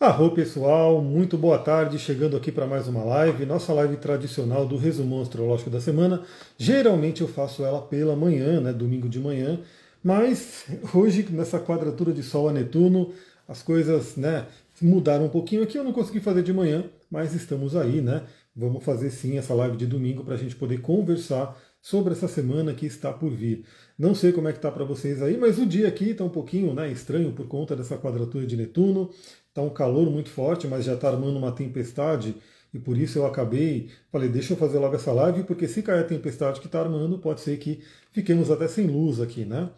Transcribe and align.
Arro 0.00 0.30
pessoal, 0.30 1.02
muito 1.02 1.36
boa 1.36 1.58
tarde, 1.58 1.98
chegando 1.98 2.36
aqui 2.36 2.52
para 2.52 2.68
mais 2.68 2.86
uma 2.86 3.02
live, 3.02 3.44
nossa 3.44 3.72
live 3.72 3.96
tradicional 3.96 4.64
do 4.64 4.76
resumão 4.76 5.20
astrológico 5.20 5.70
da 5.70 5.80
semana. 5.80 6.22
Geralmente 6.56 7.20
eu 7.20 7.26
faço 7.26 7.64
ela 7.64 7.82
pela 7.82 8.14
manhã, 8.14 8.60
né, 8.60 8.72
domingo 8.72 9.08
de 9.08 9.18
manhã, 9.18 9.58
mas 10.00 10.66
hoje 10.94 11.26
nessa 11.32 11.58
quadratura 11.58 12.12
de 12.12 12.22
Sol 12.22 12.48
a 12.48 12.52
Netuno, 12.52 13.12
as 13.48 13.60
coisas, 13.60 14.14
né, 14.14 14.46
mudaram 14.80 15.24
um 15.24 15.28
pouquinho 15.28 15.64
aqui, 15.64 15.76
eu 15.76 15.82
não 15.82 15.92
consegui 15.92 16.20
fazer 16.20 16.44
de 16.44 16.52
manhã, 16.52 16.84
mas 17.10 17.34
estamos 17.34 17.74
aí, 17.74 18.00
né? 18.00 18.22
Vamos 18.54 18.84
fazer 18.84 19.10
sim 19.10 19.36
essa 19.36 19.52
live 19.52 19.76
de 19.76 19.86
domingo 19.86 20.22
para 20.22 20.34
a 20.34 20.38
gente 20.38 20.54
poder 20.54 20.80
conversar 20.80 21.56
sobre 21.80 22.12
essa 22.12 22.28
semana 22.28 22.74
que 22.74 22.86
está 22.86 23.12
por 23.12 23.30
vir. 23.30 23.64
Não 23.98 24.14
sei 24.14 24.32
como 24.32 24.48
é 24.48 24.52
que 24.52 24.58
está 24.58 24.70
para 24.70 24.84
vocês 24.84 25.22
aí, 25.22 25.36
mas 25.36 25.58
o 25.58 25.66
dia 25.66 25.88
aqui 25.88 26.10
está 26.10 26.24
um 26.24 26.28
pouquinho 26.28 26.74
né, 26.74 26.90
estranho 26.90 27.32
por 27.32 27.46
conta 27.46 27.74
dessa 27.74 27.96
quadratura 27.96 28.46
de 28.46 28.56
Netuno. 28.56 29.10
Está 29.58 29.66
um 29.66 29.74
calor 29.74 30.08
muito 30.08 30.30
forte, 30.30 30.68
mas 30.68 30.84
já 30.84 30.94
está 30.94 31.08
armando 31.08 31.36
uma 31.36 31.50
tempestade 31.50 32.36
e 32.72 32.78
por 32.78 32.98
isso 32.98 33.18
eu 33.18 33.26
acabei, 33.26 33.88
falei, 34.12 34.28
deixa 34.28 34.52
eu 34.52 34.56
fazer 34.56 34.78
logo 34.78 34.94
essa 34.94 35.12
live, 35.12 35.44
porque 35.44 35.66
se 35.66 35.82
cair 35.82 36.00
a 36.00 36.04
tempestade 36.04 36.60
que 36.60 36.66
está 36.66 36.80
armando, 36.80 37.18
pode 37.18 37.40
ser 37.40 37.56
que 37.58 37.80
fiquemos 38.12 38.50
até 38.50 38.68
sem 38.68 38.86
luz 38.86 39.20
aqui, 39.20 39.44
né? 39.44 39.70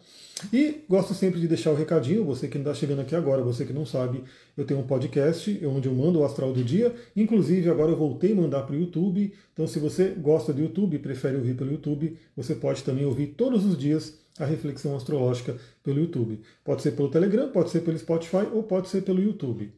E 0.51 0.83
gosto 0.89 1.13
sempre 1.13 1.39
de 1.39 1.47
deixar 1.47 1.71
o 1.71 1.75
recadinho, 1.75 2.25
você 2.25 2.47
que 2.47 2.57
está 2.57 2.73
chegando 2.73 3.01
aqui 3.01 3.15
agora, 3.15 3.43
você 3.43 3.63
que 3.63 3.71
não 3.71 3.85
sabe, 3.85 4.23
eu 4.57 4.65
tenho 4.65 4.79
um 4.79 4.87
podcast 4.87 5.61
onde 5.65 5.87
eu 5.87 5.93
mando 5.93 6.19
o 6.19 6.25
astral 6.25 6.51
do 6.51 6.63
dia, 6.63 6.93
inclusive 7.15 7.69
agora 7.69 7.91
eu 7.91 7.97
voltei 7.97 8.31
a 8.31 8.35
mandar 8.35 8.63
para 8.63 8.75
o 8.75 8.79
YouTube, 8.79 9.33
então 9.53 9.67
se 9.67 9.79
você 9.79 10.09
gosta 10.09 10.51
do 10.51 10.61
YouTube 10.61 10.95
e 10.95 10.99
prefere 10.99 11.37
ouvir 11.37 11.55
pelo 11.55 11.71
YouTube, 11.71 12.17
você 12.35 12.55
pode 12.55 12.83
também 12.83 13.05
ouvir 13.05 13.27
todos 13.27 13.65
os 13.65 13.77
dias 13.77 14.19
a 14.39 14.45
reflexão 14.45 14.95
astrológica 14.95 15.55
pelo 15.83 15.99
YouTube. 15.99 16.41
Pode 16.63 16.81
ser 16.81 16.91
pelo 16.91 17.09
Telegram, 17.09 17.51
pode 17.51 17.69
ser 17.69 17.81
pelo 17.81 17.97
Spotify 17.97 18.47
ou 18.51 18.63
pode 18.63 18.89
ser 18.89 19.01
pelo 19.01 19.21
YouTube. 19.21 19.71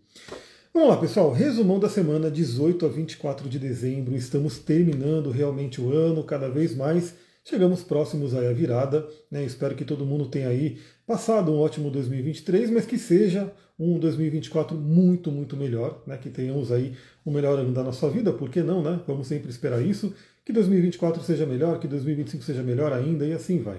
Vamos 0.74 0.90
lá, 0.90 0.98
pessoal. 0.98 1.32
Resumão 1.32 1.78
da 1.78 1.88
semana 1.88 2.32
18 2.32 2.88
a 2.88 2.90
24 2.90 3.48
de 3.48 3.60
dezembro. 3.60 4.16
Estamos 4.16 4.58
terminando 4.58 5.30
realmente 5.30 5.80
o 5.80 5.94
ano, 5.94 6.24
cada 6.24 6.50
vez 6.50 6.76
mais. 6.76 7.14
Chegamos 7.46 7.84
próximos 7.84 8.34
aí 8.34 8.48
à 8.48 8.52
virada. 8.52 9.08
Né? 9.30 9.46
Espero 9.46 9.76
que 9.76 9.86
todo 9.86 10.04
mundo 10.04 10.26
tenha 10.26 10.48
aí 10.48 10.80
passado 11.06 11.52
um 11.52 11.60
ótimo 11.60 11.92
2023, 11.92 12.72
mas 12.72 12.88
que 12.88 12.98
seja 12.98 13.54
um 13.78 14.00
2024 14.00 14.76
muito, 14.76 15.32
muito 15.32 15.56
melhor. 15.56 16.02
Né? 16.08 16.18
Que 16.18 16.32
tenhamos 16.32 16.72
aí 16.72 16.94
o 17.24 17.30
melhor 17.30 17.60
ano 17.60 17.72
da 17.72 17.84
nossa 17.84 18.10
vida, 18.10 18.34
por 18.34 18.50
que 18.50 18.64
não, 18.64 18.82
né? 18.82 19.00
Vamos 19.06 19.28
sempre 19.28 19.52
esperar 19.52 19.80
isso. 19.80 20.12
Que 20.44 20.52
2024 20.52 21.22
seja 21.22 21.46
melhor, 21.46 21.80
que 21.80 21.88
2025 21.88 22.44
seja 22.44 22.64
melhor 22.64 22.92
ainda 22.92 23.28
e 23.28 23.32
assim 23.32 23.62
vai. 23.62 23.78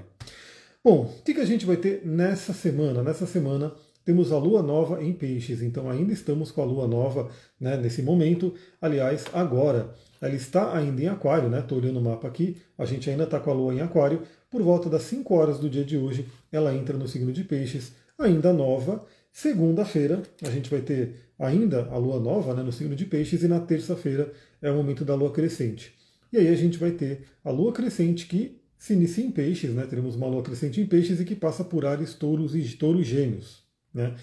Bom, 0.82 1.12
o 1.18 1.24
que 1.24 1.40
a 1.40 1.44
gente 1.44 1.66
vai 1.66 1.76
ter 1.76 2.02
nessa 2.06 2.52
semana? 2.52 3.02
Nessa 3.02 3.26
semana 3.26 3.72
temos 4.04 4.30
a 4.32 4.38
lua 4.38 4.62
nova 4.62 5.02
em 5.02 5.12
peixes, 5.12 5.62
então 5.62 5.88
ainda 5.88 6.12
estamos 6.12 6.50
com 6.50 6.60
a 6.60 6.64
lua 6.64 6.86
nova 6.86 7.30
né, 7.58 7.76
nesse 7.76 8.02
momento. 8.02 8.54
Aliás, 8.80 9.24
agora, 9.32 9.94
ela 10.20 10.34
está 10.34 10.76
ainda 10.76 11.02
em 11.02 11.08
aquário, 11.08 11.48
né? 11.48 11.60
Estou 11.60 11.78
olhando 11.78 11.98
o 11.98 12.02
mapa 12.02 12.28
aqui, 12.28 12.56
a 12.76 12.84
gente 12.84 13.08
ainda 13.08 13.24
está 13.24 13.40
com 13.40 13.50
a 13.50 13.54
lua 13.54 13.72
em 13.72 13.80
aquário. 13.80 14.22
Por 14.50 14.62
volta 14.62 14.90
das 14.90 15.02
5 15.04 15.34
horas 15.34 15.58
do 15.58 15.70
dia 15.70 15.84
de 15.84 15.96
hoje, 15.96 16.28
ela 16.52 16.74
entra 16.74 16.96
no 16.98 17.08
signo 17.08 17.32
de 17.32 17.44
peixes, 17.44 17.92
ainda 18.18 18.52
nova. 18.52 19.04
Segunda-feira, 19.32 20.22
a 20.42 20.50
gente 20.50 20.70
vai 20.70 20.80
ter 20.80 21.16
ainda 21.38 21.88
a 21.90 21.96
lua 21.96 22.20
nova 22.20 22.54
né, 22.54 22.62
no 22.62 22.72
signo 22.72 22.94
de 22.94 23.06
peixes, 23.06 23.42
e 23.42 23.48
na 23.48 23.60
terça-feira 23.60 24.30
é 24.60 24.70
o 24.70 24.76
momento 24.76 25.04
da 25.04 25.14
lua 25.14 25.32
crescente. 25.32 25.94
E 26.30 26.36
aí 26.36 26.48
a 26.48 26.56
gente 26.56 26.76
vai 26.76 26.90
ter 26.90 27.22
a 27.42 27.50
lua 27.50 27.72
crescente 27.72 28.26
que 28.26 28.60
se 28.76 28.92
inicia 28.92 29.24
em 29.24 29.30
peixes, 29.30 29.70
né? 29.70 29.86
Teremos 29.86 30.14
uma 30.14 30.26
lua 30.26 30.42
crescente 30.42 30.78
em 30.78 30.86
peixes 30.86 31.18
e 31.20 31.24
que 31.24 31.34
passa 31.34 31.64
por 31.64 31.86
ares 31.86 32.12
touros 32.12 32.54
e 32.54 32.76
touros 32.76 33.06
gêmeos. 33.06 33.63
Né? 33.94 34.14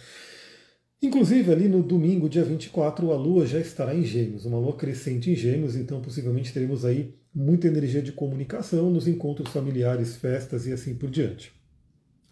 Inclusive, 1.01 1.51
ali 1.51 1.67
no 1.67 1.81
domingo, 1.81 2.29
dia 2.29 2.43
24, 2.43 3.11
a 3.11 3.15
Lua 3.15 3.47
já 3.47 3.59
estará 3.59 3.95
em 3.95 4.03
Gêmeos, 4.03 4.45
uma 4.45 4.59
Lua 4.59 4.75
crescente 4.75 5.31
em 5.31 5.35
Gêmeos, 5.35 5.75
então 5.75 5.99
possivelmente 5.99 6.53
teremos 6.53 6.85
aí 6.85 7.15
muita 7.33 7.67
energia 7.67 8.03
de 8.03 8.11
comunicação 8.11 8.91
nos 8.91 9.07
encontros 9.07 9.49
familiares, 9.49 10.15
festas 10.17 10.67
e 10.67 10.73
assim 10.73 10.93
por 10.93 11.09
diante. 11.09 11.53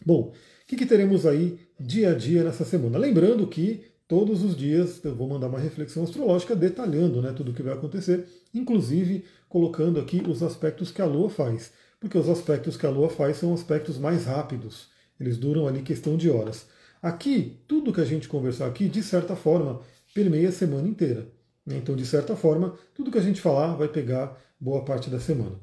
Bom, 0.05 0.31
o 0.31 0.33
que, 0.67 0.75
que 0.75 0.85
teremos 0.85 1.25
aí 1.25 1.59
dia 1.79 2.11
a 2.11 2.13
dia 2.13 2.44
nessa 2.44 2.63
semana? 2.63 2.97
Lembrando 2.97 3.47
que 3.47 3.85
todos 4.07 4.44
os 4.44 4.55
dias 4.55 5.03
eu 5.03 5.16
vou 5.16 5.28
mandar 5.28 5.47
uma 5.47 5.59
reflexão 5.59 6.03
astrológica 6.03 6.55
detalhando 6.55 7.22
né, 7.22 7.33
tudo 7.35 7.51
o 7.51 7.53
que 7.55 7.63
vai 7.63 7.73
acontecer, 7.73 8.28
inclusive 8.53 9.23
colocando 9.47 9.99
aqui 9.99 10.22
os 10.28 10.44
aspectos 10.44 10.91
que 10.91 11.01
a 11.01 11.05
Lua 11.05 11.29
faz, 11.29 11.72
porque 11.99 12.17
os 12.17 12.29
aspectos 12.29 12.78
que 12.78 12.85
a 12.85 12.89
Lua 12.89 13.09
faz 13.09 13.38
são 13.38 13.51
aspectos 13.51 13.97
mais 13.97 14.25
rápidos, 14.25 14.89
eles 15.19 15.38
duram 15.38 15.67
ali 15.67 15.81
questão 15.81 16.16
de 16.16 16.29
horas. 16.29 16.67
Aqui, 17.01 17.57
tudo 17.67 17.93
que 17.93 18.01
a 18.01 18.05
gente 18.05 18.27
conversar 18.27 18.67
aqui, 18.67 18.89
de 18.89 19.01
certa 19.01 19.35
forma, 19.35 19.81
permeia 20.13 20.49
a 20.49 20.51
semana 20.51 20.87
inteira. 20.87 21.27
Né? 21.65 21.77
Então, 21.77 21.95
de 21.95 22.05
certa 22.05 22.35
forma, 22.35 22.75
tudo 22.93 23.11
que 23.11 23.17
a 23.17 23.21
gente 23.21 23.39
falar 23.39 23.75
vai 23.75 23.87
pegar 23.87 24.37
boa 24.59 24.83
parte 24.83 25.09
da 25.09 25.19
semana. 25.19 25.59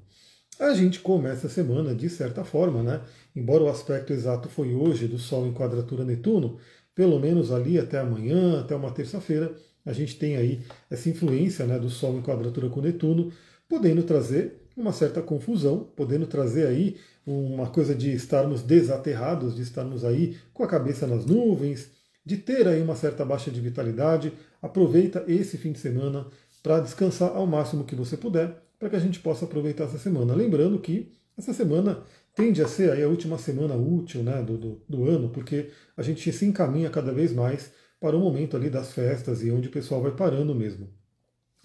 A 0.58 0.72
gente 0.72 1.00
começa 1.00 1.48
a 1.48 1.50
semana 1.50 1.94
de 1.94 2.08
certa 2.08 2.42
forma, 2.42 2.82
né? 2.82 3.02
Embora 3.34 3.64
o 3.64 3.68
aspecto 3.68 4.14
exato 4.14 4.48
foi 4.48 4.74
hoje 4.74 5.06
do 5.06 5.18
Sol 5.18 5.46
em 5.46 5.52
quadratura 5.52 6.02
Netuno, 6.02 6.58
pelo 6.94 7.20
menos 7.20 7.52
ali 7.52 7.78
até 7.78 7.98
amanhã, 7.98 8.60
até 8.60 8.74
uma 8.74 8.90
terça-feira, 8.90 9.54
a 9.84 9.92
gente 9.92 10.18
tem 10.18 10.36
aí 10.36 10.62
essa 10.88 11.10
influência 11.10 11.66
né, 11.66 11.78
do 11.78 11.90
Sol 11.90 12.16
em 12.16 12.22
quadratura 12.22 12.70
com 12.70 12.80
Netuno, 12.80 13.30
podendo 13.68 14.02
trazer 14.02 14.66
uma 14.74 14.92
certa 14.92 15.20
confusão, 15.20 15.90
podendo 15.94 16.26
trazer 16.26 16.66
aí 16.66 16.96
uma 17.26 17.66
coisa 17.66 17.94
de 17.94 18.12
estarmos 18.14 18.62
desaterrados, 18.62 19.56
de 19.56 19.62
estarmos 19.62 20.04
aí 20.04 20.36
com 20.54 20.62
a 20.62 20.68
cabeça 20.68 21.06
nas 21.06 21.26
nuvens, 21.26 21.90
de 22.24 22.36
ter 22.36 22.68
aí 22.68 22.80
uma 22.80 22.94
certa 22.94 23.24
baixa 23.24 23.50
de 23.50 23.60
vitalidade. 23.60 24.32
Aproveita 24.62 25.24
esse 25.26 25.58
fim 25.58 25.72
de 25.72 25.80
semana 25.80 26.26
para 26.62 26.80
descansar 26.80 27.30
ao 27.30 27.46
máximo 27.46 27.84
que 27.84 27.96
você 27.96 28.16
puder, 28.16 28.56
para 28.78 28.88
que 28.88 28.96
a 28.96 29.00
gente 29.00 29.18
possa 29.18 29.44
aproveitar 29.44 29.84
essa 29.84 29.98
semana. 29.98 30.34
Lembrando 30.34 30.78
que 30.78 31.12
essa 31.36 31.52
semana 31.52 32.02
tende 32.34 32.62
a 32.62 32.68
ser 32.68 33.02
a 33.02 33.08
última 33.08 33.38
semana 33.38 33.74
útil 33.74 34.22
né, 34.22 34.42
do, 34.42 34.56
do, 34.56 34.82
do 34.88 35.04
ano, 35.08 35.28
porque 35.30 35.70
a 35.96 36.02
gente 36.02 36.32
se 36.32 36.44
encaminha 36.44 36.90
cada 36.90 37.12
vez 37.12 37.32
mais 37.32 37.72
para 38.00 38.16
o 38.16 38.20
momento 38.20 38.56
ali 38.56 38.70
das 38.70 38.92
festas 38.92 39.42
e 39.42 39.50
onde 39.50 39.68
o 39.68 39.70
pessoal 39.70 40.00
vai 40.00 40.12
parando 40.12 40.54
mesmo. 40.54 40.88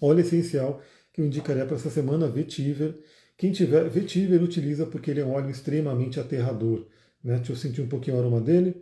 Óleo 0.00 0.20
essencial 0.20 0.80
que 1.12 1.20
eu 1.20 1.26
indicaria 1.26 1.64
para 1.66 1.76
essa 1.76 1.90
semana, 1.90 2.26
vetiver. 2.26 2.98
Quem 3.42 3.50
tiver 3.50 3.88
vetiver, 3.88 4.40
utiliza 4.40 4.86
porque 4.86 5.10
ele 5.10 5.18
é 5.18 5.24
um 5.24 5.32
óleo 5.32 5.50
extremamente 5.50 6.20
aterrador. 6.20 6.86
Né? 7.24 7.38
Deixa 7.38 7.50
eu 7.50 7.56
sentir 7.56 7.82
um 7.82 7.88
pouquinho 7.88 8.16
o 8.16 8.20
aroma 8.20 8.40
dele. 8.40 8.76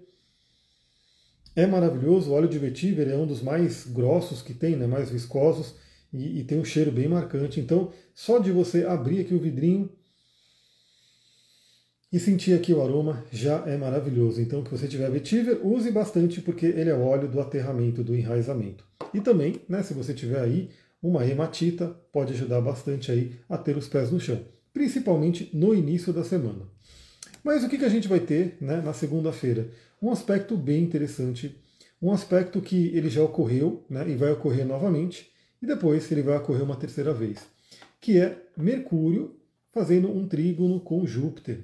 É 1.57 1.67
maravilhoso, 1.67 2.31
o 2.31 2.35
óleo 2.35 2.47
de 2.47 2.59
vetiver 2.59 3.09
é 3.09 3.17
um 3.17 3.27
dos 3.27 3.41
mais 3.41 3.87
grossos 3.87 4.43
que 4.43 4.53
tem, 4.53 4.77
né? 4.77 4.87
mais 4.87 5.09
viscosos, 5.09 5.77
e, 6.13 6.41
e 6.41 6.45
tem 6.45 6.61
um 6.61 6.65
cheiro 6.67 6.93
bem 6.93 7.09
marcante. 7.09 7.59
Então, 7.59 7.91
só 8.15 8.39
de 8.39 8.53
você 8.53 8.85
abrir 8.85 9.21
aqui 9.21 9.33
o 9.33 9.41
vidrinho 9.41 9.91
e 12.13 12.21
sentir 12.21 12.53
aqui 12.53 12.75
o 12.75 12.83
aroma 12.83 13.25
já 13.33 13.65
é 13.67 13.79
maravilhoso. 13.79 14.43
Então, 14.43 14.63
que 14.63 14.71
você 14.71 14.87
tiver 14.87 15.11
vetiver, 15.11 15.67
use 15.67 15.91
bastante 15.91 16.43
porque 16.43 16.67
ele 16.67 16.91
é 16.91 16.95
o 16.95 17.01
óleo 17.01 17.29
do 17.29 17.41
aterramento, 17.41 18.05
do 18.05 18.15
enraizamento. 18.15 18.85
E 19.15 19.23
também, 19.23 19.63
né, 19.67 19.83
se 19.83 19.95
você 19.95 20.13
tiver 20.13 20.39
aí 20.43 20.69
uma 21.03 21.27
hematita 21.27 21.89
pode 22.13 22.33
ajudar 22.33 22.61
bastante 22.61 23.11
aí 23.11 23.37
a 23.49 23.57
ter 23.57 23.77
os 23.77 23.89
pés 23.89 24.11
no 24.11 24.21
chão, 24.21 24.45
principalmente 24.73 25.51
no 25.53 25.75
início 25.75 26.13
da 26.13 26.23
semana. 26.23 26.69
Mas 27.43 27.65
o 27.65 27.69
que, 27.69 27.79
que 27.79 27.85
a 27.85 27.89
gente 27.91 28.09
vai 28.09 28.21
ter 28.21 28.59
né, 28.61 28.81
na 28.81 28.93
segunda-feira? 28.93 29.71
Um 30.01 30.11
aspecto 30.11 30.57
bem 30.57 30.83
interessante, 30.83 31.57
um 32.01 32.13
aspecto 32.13 32.61
que 32.61 32.89
ele 32.95 33.09
já 33.09 33.23
ocorreu 33.23 33.85
né, 33.89 34.09
e 34.09 34.15
vai 34.15 34.31
ocorrer 34.33 34.67
novamente, 34.67 35.31
e 35.63 35.67
depois 35.67 36.11
ele 36.11 36.23
vai 36.23 36.37
ocorrer 36.37 36.63
uma 36.63 36.77
terceira 36.77 37.13
vez, 37.13 37.39
que 38.01 38.19
é 38.19 38.39
Mercúrio 38.57 39.37
fazendo 39.73 40.11
um 40.11 40.27
trígono 40.27 40.81
com 40.81 41.07
Júpiter. 41.07 41.61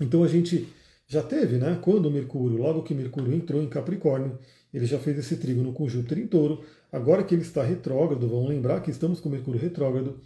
Então 0.00 0.24
a 0.24 0.28
gente 0.28 0.68
já 1.10 1.24
teve, 1.24 1.58
né? 1.58 1.76
Quando 1.82 2.08
Mercúrio, 2.08 2.56
logo 2.56 2.84
que 2.84 2.94
Mercúrio 2.94 3.34
entrou 3.34 3.60
em 3.60 3.68
Capricórnio, 3.68 4.38
ele 4.72 4.86
já 4.86 4.96
fez 4.96 5.18
esse 5.18 5.36
trígono 5.38 5.72
com 5.72 5.88
Júpiter 5.88 6.18
em 6.20 6.26
touro. 6.28 6.62
Agora 6.92 7.24
que 7.24 7.34
ele 7.34 7.42
está 7.42 7.64
retrógrado, 7.64 8.28
vamos 8.28 8.48
lembrar 8.48 8.80
que 8.80 8.92
estamos 8.92 9.18
com 9.18 9.28
Mercúrio 9.28 9.60
retrógrado, 9.60 10.20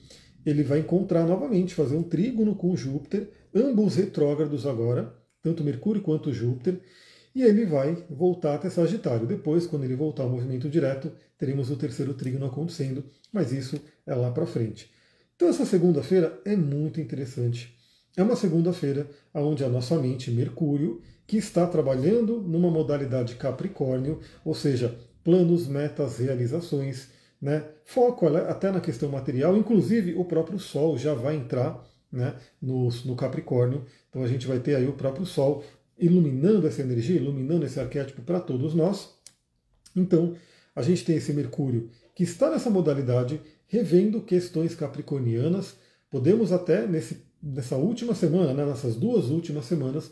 ele 0.45 0.63
vai 0.63 0.81
encontrar 0.81 1.27
novamente, 1.27 1.75
fazer 1.75 1.97
um 1.97 2.03
trígono 2.03 2.55
com 2.55 2.77
Júpiter, 2.77 3.31
ambos 3.55 3.97
retrógrados 3.97 4.67
agora, 4.67 5.17
tanto 5.41 5.65
Mercúrio 5.65 6.03
quanto 6.03 6.35
Júpiter, 6.35 6.79
e 7.35 7.43
ele 7.43 7.65
vai 7.65 8.05
voltar 8.11 8.57
até 8.57 8.69
Sagitário. 8.69 9.27
Depois, 9.27 9.67
quando 9.67 9.85
ele 9.85 9.97
voltar 9.97 10.25
ao 10.25 10.29
movimento 10.29 10.69
direto, 10.69 11.11
teremos 11.39 11.71
o 11.71 11.77
terceiro 11.77 12.13
trígono 12.13 12.45
acontecendo, 12.45 13.03
mas 13.33 13.53
isso 13.53 13.81
é 14.07 14.15
lá 14.15 14.31
para 14.31 14.45
frente. 14.45 14.91
Então 15.35 15.49
essa 15.49 15.65
segunda-feira 15.65 16.39
é 16.45 16.55
muito 16.55 17.01
interessante. 17.01 17.75
É 18.17 18.23
uma 18.23 18.37
segunda-feira 18.37 19.09
onde 19.33 19.65
a 19.65 19.69
nossa 19.69 19.99
mente, 19.99 20.31
Mercúrio, 20.31 21.01
que 21.27 21.37
está 21.37 21.67
trabalhando 21.67 22.41
numa 22.41 22.71
modalidade 22.71 23.35
Capricórnio, 23.35 24.21
ou 24.45 24.55
seja, 24.55 24.97
planos, 25.25 25.67
metas, 25.67 26.19
realizações, 26.19 27.09
né? 27.41 27.65
foco 27.85 28.27
até 28.29 28.71
na 28.71 28.81
questão 28.81 29.09
material, 29.09 29.57
inclusive 29.57 30.15
o 30.15 30.25
próprio 30.25 30.59
Sol 30.59 30.97
já 30.97 31.13
vai 31.15 31.37
entrar 31.37 31.85
né, 32.13 32.37
no, 32.63 32.89
no 33.05 33.17
Capricórnio, 33.17 33.85
então 34.09 34.23
a 34.23 34.29
gente 34.29 34.47
vai 34.47 34.61
ter 34.61 34.77
aí 34.77 34.87
o 34.87 34.93
próprio 34.93 35.27
Sol 35.27 35.65
iluminando 35.99 36.67
essa 36.67 36.83
energia, 36.83 37.17
iluminando 37.17 37.67
esse 37.67 37.81
arquétipo 37.81 38.23
para 38.23 38.41
todos 38.41 38.75
nós. 38.75 39.15
Então, 39.97 40.37
a 40.75 40.83
gente 40.83 41.05
tem 41.05 41.17
esse 41.17 41.33
Mercúrio 41.33 41.91
que 42.15 42.23
está 42.23 42.51
nessa 42.51 42.71
modalidade, 42.71 43.41
revendo 43.67 44.23
questões 44.23 44.75
capricornianas. 44.75 45.77
Podemos 46.11 46.53
até, 46.53 46.87
nesse, 46.87 47.25
nessa 47.45 47.77
última 47.77 48.15
semana, 48.15 48.55
né, 48.55 48.65
nessas 48.65 48.97
duas 48.97 49.27
últimas 49.27 49.67
semanas, 49.67 50.11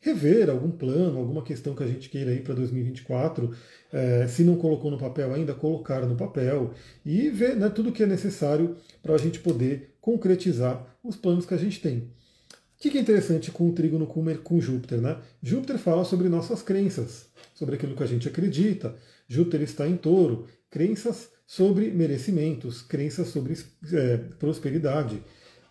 rever 0.00 0.50
algum 0.50 0.70
plano, 0.70 1.18
alguma 1.18 1.42
questão 1.42 1.74
que 1.74 1.82
a 1.82 1.86
gente 1.86 2.10
queira 2.10 2.30
ir 2.30 2.42
para 2.42 2.54
2024. 2.54 3.50
É, 3.90 4.26
se 4.28 4.44
não 4.44 4.56
colocou 4.56 4.90
no 4.90 4.98
papel 4.98 5.32
ainda, 5.32 5.54
colocar 5.54 6.04
no 6.06 6.14
papel 6.14 6.74
e 7.04 7.30
ver 7.30 7.56
né, 7.56 7.70
tudo 7.70 7.90
que 7.90 8.02
é 8.02 8.06
necessário 8.06 8.76
para 9.02 9.14
a 9.14 9.18
gente 9.18 9.40
poder 9.40 9.94
concretizar 10.02 10.86
os 11.02 11.16
planos 11.16 11.46
que 11.46 11.54
a 11.54 11.58
gente 11.58 11.80
tem. 11.80 11.98
O 11.98 12.90
que 12.90 12.98
é 12.98 13.00
interessante 13.00 13.50
com 13.50 13.70
o 13.70 13.72
trígono 13.72 14.06
com, 14.06 14.22
com 14.36 14.60
Júpiter? 14.60 15.00
Né? 15.00 15.16
Júpiter 15.42 15.78
fala 15.78 16.04
sobre 16.04 16.28
nossas 16.28 16.60
crenças, 16.60 17.28
sobre 17.54 17.76
aquilo 17.76 17.96
que 17.96 18.02
a 18.02 18.06
gente 18.06 18.28
acredita. 18.28 18.94
Júpiter 19.26 19.62
está 19.62 19.88
em 19.88 19.96
touro, 19.96 20.46
crenças 20.70 21.30
sobre 21.46 21.90
merecimentos, 21.90 22.82
crenças 22.82 23.28
sobre 23.28 23.56
é, 23.90 24.18
prosperidade, 24.38 25.22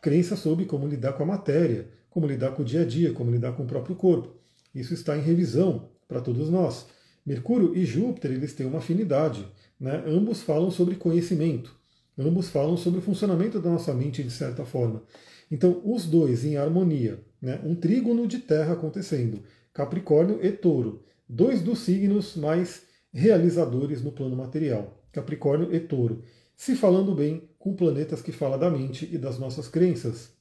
crenças 0.04 0.40
sobre 0.40 0.66
como 0.66 0.86
lidar 0.86 1.14
com 1.14 1.24
a 1.24 1.26
matéria, 1.26 1.88
como 2.10 2.28
lidar 2.28 2.52
com 2.52 2.62
o 2.62 2.66
dia 2.66 2.82
a 2.82 2.86
dia, 2.86 3.14
como 3.14 3.32
lidar 3.32 3.54
com 3.54 3.64
o 3.64 3.66
próprio 3.66 3.96
corpo. 3.96 4.36
Isso 4.76 4.94
está 4.94 5.18
em 5.18 5.22
revisão 5.22 5.90
para 6.10 6.20
todos 6.20 6.50
nós. 6.50 6.86
Mercúrio 7.26 7.74
e 7.74 7.86
Júpiter 7.86 8.32
eles 8.32 8.54
têm 8.54 8.68
uma 8.68 8.80
afinidade. 8.80 9.48
Né? 9.80 10.04
Ambos 10.06 10.42
falam 10.42 10.70
sobre 10.70 10.96
conhecimento, 10.96 11.74
ambos 12.20 12.50
falam 12.50 12.76
sobre 12.76 13.00
o 13.00 13.02
funcionamento 13.02 13.62
da 13.62 13.70
nossa 13.70 13.94
mente 13.94 14.22
de 14.22 14.30
certa 14.30 14.66
forma. 14.66 15.02
Então, 15.50 15.82
os 15.86 16.06
dois 16.06 16.44
em 16.44 16.58
harmonia, 16.58 17.24
né? 17.42 17.62
um 17.64 17.74
trígono 17.74 18.28
de 18.28 18.40
terra 18.40 18.74
acontecendo, 18.74 19.42
Capricórnio 19.74 20.46
e 20.46 20.52
Touro, 20.52 21.02
dois 21.28 21.62
dos 21.62 21.80
signos 21.80 22.36
mais 22.36 22.84
realizadores 23.14 24.02
no 24.02 24.12
plano 24.12 24.36
material, 24.36 25.02
Capricórnio 25.14 25.74
e 25.74 25.80
Touro, 25.80 26.24
se 26.56 26.76
falando 26.76 27.16
bem 27.16 27.50
com 27.64 27.74
planetas 27.74 28.22
que 28.22 28.34
falam 28.34 28.60
da 28.60 28.70
mente 28.70 29.08
e 29.10 29.18
das 29.18 29.40
nossas 29.40 29.70
crenças 29.70 30.34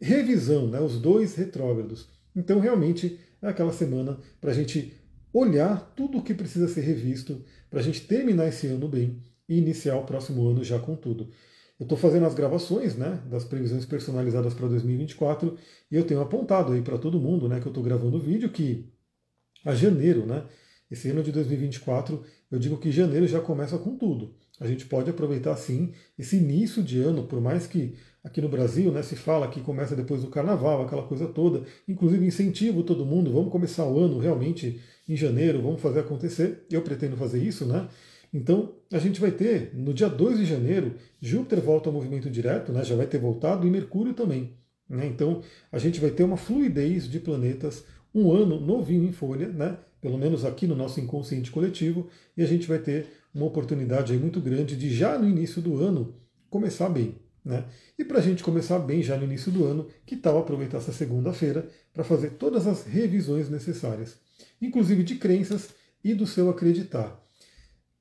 revisão, 0.00 0.66
né, 0.66 0.80
os 0.80 1.00
dois 1.00 1.36
retrógrados. 1.36 2.08
Então, 2.34 2.58
realmente, 2.58 3.20
é 3.40 3.46
aquela 3.46 3.72
semana 3.72 4.18
para 4.40 4.50
a 4.50 4.52
gente 4.52 4.92
olhar 5.32 5.92
tudo 5.94 6.18
o 6.18 6.22
que 6.24 6.34
precisa 6.34 6.66
ser 6.66 6.80
revisto, 6.80 7.40
para 7.70 7.78
a 7.78 7.82
gente 7.84 8.00
terminar 8.00 8.48
esse 8.48 8.66
ano 8.66 8.88
bem 8.88 9.22
e 9.48 9.56
iniciar 9.58 9.96
o 9.96 10.04
próximo 10.04 10.44
ano 10.48 10.64
já 10.64 10.76
com 10.76 10.96
tudo. 10.96 11.30
Eu 11.78 11.84
estou 11.84 11.96
fazendo 11.96 12.26
as 12.26 12.34
gravações 12.34 12.96
né, 12.96 13.22
das 13.30 13.44
previsões 13.44 13.86
personalizadas 13.86 14.52
para 14.52 14.66
2024 14.66 15.56
e 15.88 15.94
eu 15.94 16.04
tenho 16.04 16.20
apontado 16.20 16.72
aí 16.72 16.82
para 16.82 16.98
todo 16.98 17.20
mundo 17.20 17.48
né, 17.48 17.60
que 17.60 17.66
eu 17.66 17.70
estou 17.70 17.84
gravando 17.84 18.16
o 18.16 18.20
vídeo 18.20 18.50
que 18.50 18.92
a 19.64 19.72
janeiro, 19.72 20.26
né, 20.26 20.44
esse 20.90 21.08
ano 21.10 21.22
de 21.22 21.30
2024, 21.30 22.24
eu 22.50 22.58
digo 22.58 22.76
que 22.76 22.90
janeiro 22.90 23.28
já 23.28 23.40
começa 23.40 23.78
com 23.78 23.96
tudo. 23.96 24.34
A 24.60 24.66
gente 24.66 24.86
pode 24.86 25.10
aproveitar 25.10 25.54
sim 25.56 25.92
esse 26.18 26.36
início 26.36 26.82
de 26.82 27.00
ano, 27.00 27.24
por 27.24 27.40
mais 27.40 27.66
que 27.66 27.94
aqui 28.24 28.40
no 28.40 28.48
Brasil 28.48 28.90
né, 28.90 29.02
se 29.02 29.14
fala 29.14 29.48
que 29.48 29.60
começa 29.60 29.94
depois 29.94 30.22
do 30.22 30.28
carnaval, 30.28 30.82
aquela 30.82 31.02
coisa 31.02 31.26
toda. 31.26 31.62
Inclusive 31.86 32.26
incentivo 32.26 32.82
todo 32.82 33.04
mundo, 33.04 33.32
vamos 33.32 33.52
começar 33.52 33.86
o 33.86 33.98
ano 33.98 34.18
realmente 34.18 34.80
em 35.08 35.16
janeiro, 35.16 35.62
vamos 35.62 35.80
fazer 35.80 36.00
acontecer. 36.00 36.64
Eu 36.70 36.82
pretendo 36.82 37.16
fazer 37.16 37.42
isso, 37.42 37.66
né? 37.66 37.86
Então 38.32 38.74
a 38.92 38.98
gente 38.98 39.20
vai 39.20 39.30
ter, 39.30 39.72
no 39.74 39.92
dia 39.92 40.08
2 40.08 40.38
de 40.38 40.44
janeiro, 40.46 40.94
Júpiter 41.20 41.60
volta 41.60 41.88
ao 41.88 41.92
movimento 41.92 42.30
direto, 42.30 42.72
né, 42.72 42.84
já 42.84 42.96
vai 42.96 43.06
ter 43.06 43.18
voltado, 43.18 43.66
e 43.66 43.70
Mercúrio 43.70 44.14
também. 44.14 44.54
Né? 44.88 45.06
Então 45.06 45.42
a 45.70 45.78
gente 45.78 46.00
vai 46.00 46.10
ter 46.10 46.24
uma 46.24 46.36
fluidez 46.36 47.08
de 47.08 47.20
planetas, 47.20 47.84
um 48.14 48.32
ano 48.32 48.60
novinho 48.60 49.04
em 49.04 49.12
folha, 49.12 49.48
né? 49.48 49.78
pelo 50.00 50.18
menos 50.18 50.44
aqui 50.44 50.66
no 50.66 50.76
nosso 50.76 51.00
inconsciente 51.00 51.50
coletivo, 51.50 52.08
e 52.36 52.42
a 52.42 52.46
gente 52.46 52.68
vai 52.68 52.78
ter 52.78 53.06
uma 53.36 53.46
oportunidade 53.46 54.16
muito 54.16 54.40
grande 54.40 54.74
de 54.76 54.92
já 54.92 55.18
no 55.18 55.28
início 55.28 55.60
do 55.60 55.78
ano 55.78 56.16
começar 56.48 56.88
bem. 56.88 57.16
Né? 57.44 57.64
E 57.98 58.04
para 58.04 58.18
a 58.18 58.22
gente 58.22 58.42
começar 58.42 58.78
bem 58.78 59.02
já 59.02 59.16
no 59.16 59.24
início 59.24 59.52
do 59.52 59.64
ano, 59.64 59.86
que 60.04 60.16
tal 60.16 60.38
aproveitar 60.38 60.78
essa 60.78 60.92
segunda-feira 60.92 61.68
para 61.92 62.02
fazer 62.02 62.30
todas 62.30 62.66
as 62.66 62.84
revisões 62.84 63.48
necessárias, 63.48 64.16
inclusive 64.60 65.04
de 65.04 65.16
crenças 65.16 65.68
e 66.02 66.14
do 66.14 66.26
seu 66.26 66.48
acreditar. 66.48 67.22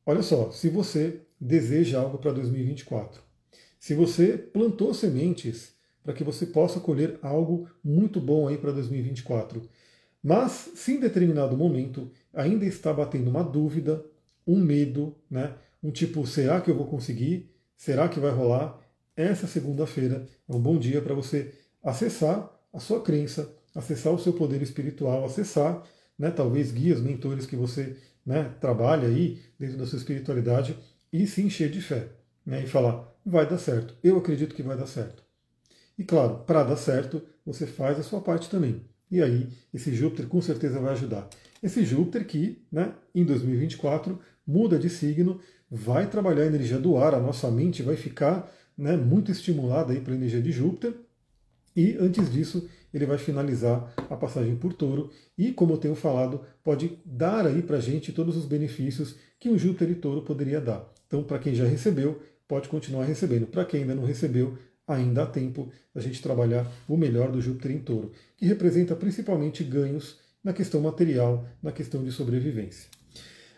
Olha 0.05 0.23
só, 0.23 0.51
se 0.51 0.69
você 0.69 1.21
deseja 1.39 1.99
algo 1.99 2.17
para 2.17 2.31
2024, 2.31 3.21
se 3.77 3.93
você 3.93 4.38
plantou 4.38 4.93
sementes 4.93 5.73
para 6.01 6.13
que 6.13 6.23
você 6.23 6.45
possa 6.45 6.79
colher 6.79 7.19
algo 7.21 7.67
muito 7.83 8.21
bom 8.21 8.47
aí 8.47 8.57
para 8.57 8.71
2024, 8.71 9.61
mas 10.23 10.71
se 10.75 10.93
em 10.93 10.99
determinado 10.99 11.57
momento 11.57 12.09
ainda 12.33 12.65
está 12.65 12.91
batendo 12.91 13.29
uma 13.29 13.43
dúvida, 13.43 14.03
um 14.45 14.59
medo, 14.59 15.15
né? 15.30 15.53
Um 15.81 15.92
tipo, 15.92 16.25
será 16.25 16.62
que 16.62 16.69
eu 16.69 16.75
vou 16.75 16.88
conseguir? 16.88 17.51
Será 17.75 18.07
que 18.07 18.19
vai 18.19 18.31
rolar? 18.31 18.80
Essa 19.15 19.47
segunda-feira 19.47 20.25
é 20.47 20.53
um 20.53 20.59
bom 20.59 20.77
dia 20.77 21.01
para 21.01 21.13
você 21.13 21.53
acessar 21.83 22.51
a 22.74 22.80
sua 22.80 23.01
crença, 23.01 23.53
acessar 23.74 24.13
o 24.13 24.19
seu 24.19 24.33
poder 24.33 24.62
espiritual, 24.62 25.24
acessar, 25.24 25.83
né, 26.18 26.31
talvez 26.31 26.71
guias, 26.71 27.00
mentores 27.00 27.45
que 27.45 27.56
você 27.56 27.97
né, 28.25 28.53
trabalha 28.59 29.07
aí 29.07 29.39
dentro 29.59 29.77
da 29.77 29.86
sua 29.86 29.97
espiritualidade 29.97 30.77
e 31.12 31.25
se 31.27 31.41
encher 31.41 31.69
de 31.69 31.81
fé. 31.81 32.09
Né, 32.45 32.63
e 32.63 32.68
falar, 32.68 33.15
vai 33.25 33.48
dar 33.48 33.57
certo, 33.57 33.95
eu 34.03 34.18
acredito 34.18 34.53
que 34.53 34.62
vai 34.62 34.77
dar 34.77 34.88
certo. 34.88 35.24
E 35.98 36.03
claro, 36.03 36.39
para 36.39 36.63
dar 36.63 36.75
certo, 36.75 37.21
você 37.45 37.65
faz 37.65 38.00
a 38.00 38.03
sua 38.03 38.21
parte 38.21 38.50
também. 38.50 38.81
E 39.09 39.21
aí, 39.21 39.48
esse 39.74 39.94
Júpiter 39.94 40.27
com 40.27 40.41
certeza 40.41 40.80
vai 40.80 40.91
ajudar. 40.94 41.30
Esse 41.63 41.86
Júpiter 41.86 42.25
que, 42.25 42.65
né, 42.71 42.94
em 43.13 43.24
2024, 43.24 44.19
muda 44.45 44.77
de 44.77 44.89
signo, 44.89 45.39
vai 45.69 46.07
trabalhar 46.09 46.44
a 46.44 46.47
energia 46.47 46.77
do 46.77 46.97
ar, 46.97 47.13
a 47.13 47.19
nossa 47.19 47.50
mente 47.50 47.81
vai 47.81 47.95
ficar 47.95 48.51
né, 48.77 48.95
muito 48.95 49.31
estimulada 49.31 49.94
aí 49.94 50.00
pela 50.00 50.15
energia 50.15 50.42
de 50.42 50.51
Júpiter. 50.51 50.94
E 51.75 51.97
antes 52.00 52.31
disso, 52.31 52.69
ele 52.94 53.06
vai 53.06 53.18
finalizar 53.18 53.94
a 54.09 54.15
passagem 54.15 54.56
por 54.56 54.71
touro 54.71 55.09
e, 55.38 55.51
como 55.51 55.74
eu 55.74 55.77
tenho 55.77 55.95
falado, 55.95 56.42
pode 56.63 56.97
dar 57.06 57.45
aí 57.45 57.62
para 57.62 57.77
a 57.77 57.81
gente 57.81 58.13
todos 58.13 58.38
os 58.38 58.45
benefícios 58.45 59.15
que 59.39 59.50
um 59.50 59.57
Júpiter 59.57 59.92
e 59.92 59.95
touro 59.95 60.21
poderia 60.21 60.62
dar. 60.62 60.89
Então, 61.06 61.21
para 61.24 61.39
quem 61.39 61.53
já 61.53 61.65
recebeu, 61.65 62.21
pode 62.48 62.69
continuar 62.69 63.03
recebendo. 63.03 63.48
Para 63.48 63.65
quem 63.65 63.81
ainda 63.81 63.95
não 63.95 64.06
recebeu, 64.06 64.57
ainda 64.88 65.24
há 65.24 65.25
tempo 65.25 65.69
da 65.94 66.01
gente 66.01 66.21
trabalhar 66.21 66.71
o 66.88 66.95
melhor 66.95 67.31
do 67.31 67.41
Júpiter 67.41 67.71
em 67.71 67.80
touro, 67.80 68.12
que 68.38 68.45
representa 68.45 68.95
principalmente 68.95 69.63
ganhos 69.63 70.19
na 70.44 70.53
questão 70.53 70.80
material, 70.80 71.45
na 71.62 71.71
questão 71.71 72.03
de 72.03 72.12
sobrevivência. 72.12 72.89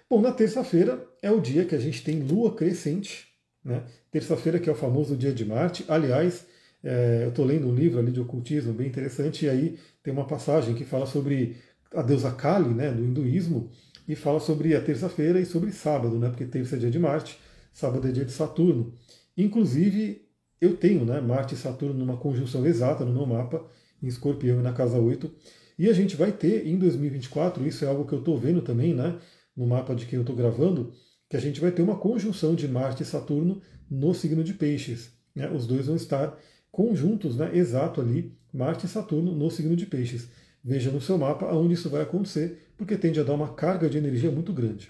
Bom, 0.09 0.21
na 0.21 0.31
terça-feira 0.31 1.05
é 1.21 1.29
o 1.29 1.41
dia 1.41 1.65
que 1.65 1.75
a 1.75 1.79
gente 1.79 2.01
tem 2.01 2.21
lua 2.21 2.55
crescente. 2.55 3.27
Né? 3.63 3.83
Terça-feira, 4.09 4.57
que 4.57 4.69
é 4.69 4.71
o 4.71 4.75
famoso 4.75 5.17
dia 5.17 5.33
de 5.33 5.43
Marte. 5.43 5.83
Aliás, 5.89 6.45
é, 6.81 7.23
eu 7.25 7.29
estou 7.29 7.43
lendo 7.43 7.67
um 7.67 7.75
livro 7.75 7.99
ali 7.99 8.11
de 8.11 8.21
ocultismo 8.21 8.71
bem 8.71 8.87
interessante, 8.87 9.45
e 9.45 9.49
aí 9.49 9.77
tem 10.01 10.13
uma 10.13 10.25
passagem 10.25 10.73
que 10.75 10.85
fala 10.85 11.05
sobre 11.05 11.57
a 11.93 12.01
deusa 12.01 12.31
Kali, 12.31 12.73
né, 12.73 12.89
do 12.89 13.03
hinduísmo, 13.03 13.69
e 14.07 14.15
fala 14.15 14.39
sobre 14.39 14.73
a 14.73 14.81
terça-feira 14.81 15.41
e 15.41 15.45
sobre 15.45 15.73
sábado, 15.73 16.17
né, 16.17 16.29
porque 16.29 16.45
terça 16.45 16.77
é 16.77 16.79
dia 16.79 16.89
de 16.89 16.99
Marte, 16.99 17.37
sábado 17.73 18.07
é 18.07 18.11
dia 18.11 18.23
de 18.23 18.31
Saturno. 18.31 18.93
Inclusive, 19.35 20.25
eu 20.61 20.77
tenho 20.77 21.03
né, 21.03 21.19
Marte 21.19 21.55
e 21.55 21.57
Saturno 21.57 21.95
numa 21.95 22.15
conjunção 22.15 22.65
exata 22.65 23.03
no 23.03 23.11
meu 23.11 23.25
mapa, 23.25 23.65
em 24.01 24.07
escorpião 24.07 24.61
e 24.61 24.63
na 24.63 24.71
casa 24.71 24.97
8, 24.97 25.29
e 25.77 25.89
a 25.89 25.93
gente 25.93 26.15
vai 26.15 26.31
ter 26.31 26.65
em 26.65 26.77
2024, 26.77 27.67
isso 27.67 27.83
é 27.83 27.87
algo 27.89 28.05
que 28.05 28.13
eu 28.13 28.19
estou 28.19 28.37
vendo 28.37 28.61
também, 28.61 28.93
né, 28.93 29.19
no 29.57 29.65
mapa 29.65 29.95
de 29.95 30.05
quem 30.05 30.17
eu 30.17 30.21
estou 30.21 30.35
gravando, 30.35 30.93
que 31.27 31.35
a 31.35 31.39
gente 31.39 31.59
vai 31.59 31.71
ter 31.71 31.81
uma 31.81 31.97
conjunção 31.97 32.53
de 32.53 32.67
Marte 32.67 33.01
e 33.01 33.05
Saturno 33.05 33.59
no 33.89 34.13
signo 34.13 34.43
de 34.43 34.53
Peixes. 34.53 35.11
Né? 35.35 35.49
Os 35.49 35.65
dois 35.65 35.87
vão 35.87 35.95
estar 35.95 36.37
conjuntos, 36.71 37.35
né? 37.35 37.49
exato 37.57 37.99
ali, 37.99 38.37
Marte 38.53 38.85
e 38.85 38.89
Saturno 38.89 39.33
no 39.33 39.49
signo 39.49 39.75
de 39.75 39.87
Peixes. 39.87 40.29
Veja 40.63 40.91
no 40.91 41.01
seu 41.01 41.17
mapa 41.17 41.47
aonde 41.47 41.73
isso 41.73 41.89
vai 41.89 42.03
acontecer, 42.03 42.69
porque 42.77 42.95
tende 42.97 43.19
a 43.19 43.23
dar 43.23 43.33
uma 43.33 43.53
carga 43.53 43.89
de 43.89 43.97
energia 43.97 44.29
muito 44.29 44.53
grande. 44.53 44.89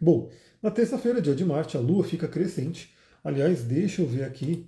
Bom, 0.00 0.30
na 0.62 0.70
terça-feira, 0.70 1.20
dia 1.20 1.34
de 1.34 1.44
Marte, 1.44 1.76
a 1.76 1.80
Lua 1.80 2.02
fica 2.02 2.26
crescente. 2.26 2.94
Aliás, 3.22 3.62
deixa 3.62 4.02
eu 4.02 4.06
ver 4.06 4.24
aqui 4.24 4.66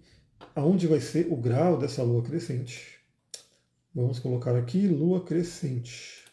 aonde 0.54 0.86
vai 0.86 1.00
ser 1.00 1.28
o 1.30 1.36
grau 1.36 1.78
dessa 1.78 2.02
Lua 2.02 2.22
crescente. 2.22 2.98
Vamos 3.94 4.18
colocar 4.18 4.56
aqui 4.56 4.86
Lua 4.86 5.24
crescente 5.24 6.27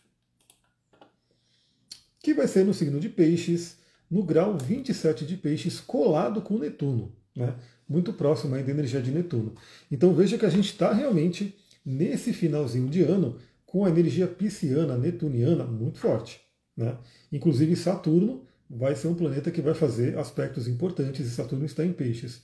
que 2.26 2.34
vai 2.34 2.48
ser 2.48 2.66
no 2.66 2.74
signo 2.74 3.00
de 3.00 3.08
Peixes, 3.08 3.78
no 4.10 4.24
grau 4.24 4.58
27 4.58 5.28
de 5.28 5.38
Peixes, 5.38 5.80
colado 5.80 6.42
com 6.42 6.58
Netuno, 6.58 7.16
né? 7.36 7.54
muito 7.88 8.12
próximo 8.14 8.56
aí 8.56 8.64
da 8.64 8.72
energia 8.72 9.00
de 9.00 9.12
Netuno. 9.12 9.54
Então 9.92 10.12
veja 10.12 10.36
que 10.36 10.44
a 10.44 10.50
gente 10.50 10.66
está 10.66 10.92
realmente 10.92 11.56
nesse 11.86 12.34
finalzinho 12.34 12.90
de 12.90 13.04
ano 13.04 13.38
com 13.64 13.86
a 13.86 13.90
energia 13.90 14.26
pisciana, 14.26 14.98
netuniana 14.98 15.66
muito 15.66 16.00
forte. 16.00 16.42
Né? 16.76 16.98
Inclusive 17.32 17.76
Saturno 17.76 18.44
vai 18.68 18.96
ser 18.96 19.08
um 19.08 19.14
planeta 19.14 19.52
que 19.52 19.62
vai 19.62 19.76
fazer 19.76 20.18
aspectos 20.18 20.68
importantes 20.68 21.28
e 21.28 21.30
Saturno 21.30 21.64
está 21.64 21.86
em 21.86 21.94
Peixes. 21.94 22.42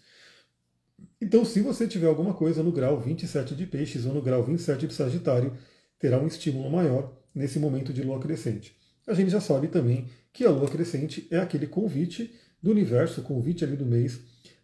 Então, 1.20 1.44
se 1.44 1.60
você 1.60 1.88
tiver 1.88 2.06
alguma 2.06 2.36
coisa 2.36 2.62
no 2.62 2.72
grau 2.72 3.00
27 3.00 3.56
de 3.56 3.66
Peixes 3.66 4.06
ou 4.06 4.14
no 4.14 4.22
grau 4.22 4.44
27 4.44 4.86
de 4.86 4.94
Sagitário, 4.94 5.58
terá 5.98 6.20
um 6.20 6.28
estímulo 6.28 6.70
maior 6.70 7.18
nesse 7.34 7.58
momento 7.58 7.92
de 7.92 8.04
lua 8.04 8.20
crescente 8.20 8.80
a 9.08 9.14
gente 9.14 9.32
já 9.32 9.42
sabe 9.42 9.68
também 9.68 10.08
que 10.32 10.46
a 10.46 10.50
lua 10.50 10.70
crescente 10.70 11.28
é 11.30 11.40
aquele 11.40 11.68
convite 11.68 12.34
do 12.62 12.72
universo, 12.72 13.22
convite 13.22 13.64
ali 13.64 13.76
do 13.76 13.86
mês, 13.86 14.20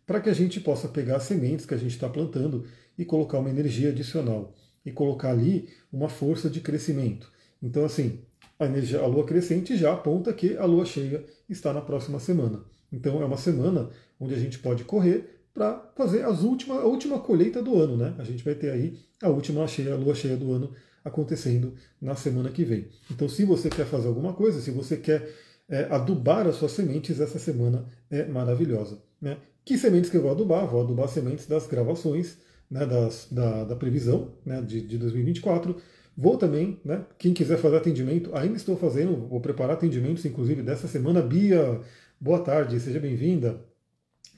para 0.06 0.22
que 0.22 0.30
a 0.30 0.34
gente 0.34 0.60
possa 0.60 0.88
pegar 0.88 1.18
as 1.18 1.24
sementes 1.24 1.66
que 1.66 1.74
a 1.74 1.78
gente 1.78 1.92
está 1.92 2.08
plantando 2.08 2.66
e 2.98 3.04
colocar 3.04 3.40
uma 3.40 3.50
energia 3.50 3.90
adicional 3.90 4.54
e 4.86 4.92
colocar 4.92 5.32
ali 5.32 5.68
uma 5.92 6.08
força 6.08 6.50
de 6.50 6.62
crescimento. 6.62 7.30
Então, 7.62 7.84
assim, 7.84 8.20
a, 8.58 8.66
energia, 8.66 9.00
a 9.00 9.08
lua 9.08 9.26
crescente 9.26 9.76
já 9.76 9.92
aponta 9.92 10.32
que 10.32 10.56
a 10.56 10.66
lua 10.66 10.86
cheia 10.86 11.26
está 11.50 11.74
na 11.74 11.82
próxima 11.82 12.20
semana. 12.20 12.64
Então, 12.92 13.22
é 13.22 13.26
uma 13.26 13.38
semana 13.38 13.90
onde 14.20 14.34
a 14.34 14.40
gente 14.40 14.60
pode 14.60 14.86
correr 14.86 15.42
para 15.54 15.92
fazer 15.96 16.24
as 16.24 16.40
a 16.40 16.86
última 16.86 17.20
colheita 17.20 17.62
do 17.62 17.76
ano. 17.76 17.98
Né? 17.98 18.16
A 18.18 18.24
gente 18.24 18.44
vai 18.44 18.56
ter 18.56 18.70
aí 18.70 18.98
a 19.22 19.28
última 19.28 19.68
cheia, 19.68 19.94
a 19.94 19.98
lua 19.98 20.16
cheia 20.16 20.38
do 20.38 20.54
ano 20.54 20.72
acontecendo 21.08 21.74
na 22.02 22.16
semana 22.16 22.50
que 22.50 22.64
vem. 22.64 22.88
Então, 23.10 23.28
se 23.28 23.46
você 23.46 23.70
quer 23.70 23.86
fazer 23.86 24.08
alguma 24.08 24.34
coisa, 24.34 24.62
se 24.62 24.72
você 24.72 24.98
quer 24.98 25.28
é, 25.70 25.88
adubar 25.90 26.48
as 26.48 26.56
suas 26.56 26.72
sementes, 26.74 27.20
essa 27.20 27.40
semana 27.40 27.86
é 28.10 28.26
maravilhosa. 28.26 29.02
Né? 29.22 29.38
Que 29.66 29.78
sementes 29.78 30.10
que 30.10 30.18
eu 30.18 30.22
vou 30.22 30.32
adubar? 30.32 30.68
Vou 30.68 30.82
adubar 30.82 31.08
sementes 31.08 31.46
das 31.46 31.68
gravações, 31.68 32.38
né, 32.70 32.86
das, 32.86 33.28
da, 33.32 33.64
da, 33.64 33.76
previsão 33.76 34.34
né, 34.46 34.62
de, 34.62 34.82
de 34.82 34.98
2024. 34.98 35.76
Vou 36.16 36.38
também, 36.38 36.80
né, 36.84 37.06
quem 37.18 37.34
quiser 37.34 37.58
fazer 37.58 37.78
atendimento, 37.78 38.36
ainda 38.36 38.58
estou 38.58 38.76
fazendo, 38.76 39.28
vou 39.28 39.40
preparar 39.40 39.74
atendimentos, 39.76 40.26
inclusive 40.26 40.62
dessa 40.62 40.88
semana. 40.88 41.22
Bia, 41.22 41.80
boa 42.20 42.40
tarde, 42.40 42.80
seja 42.80 43.00
bem-vinda. 43.00 43.62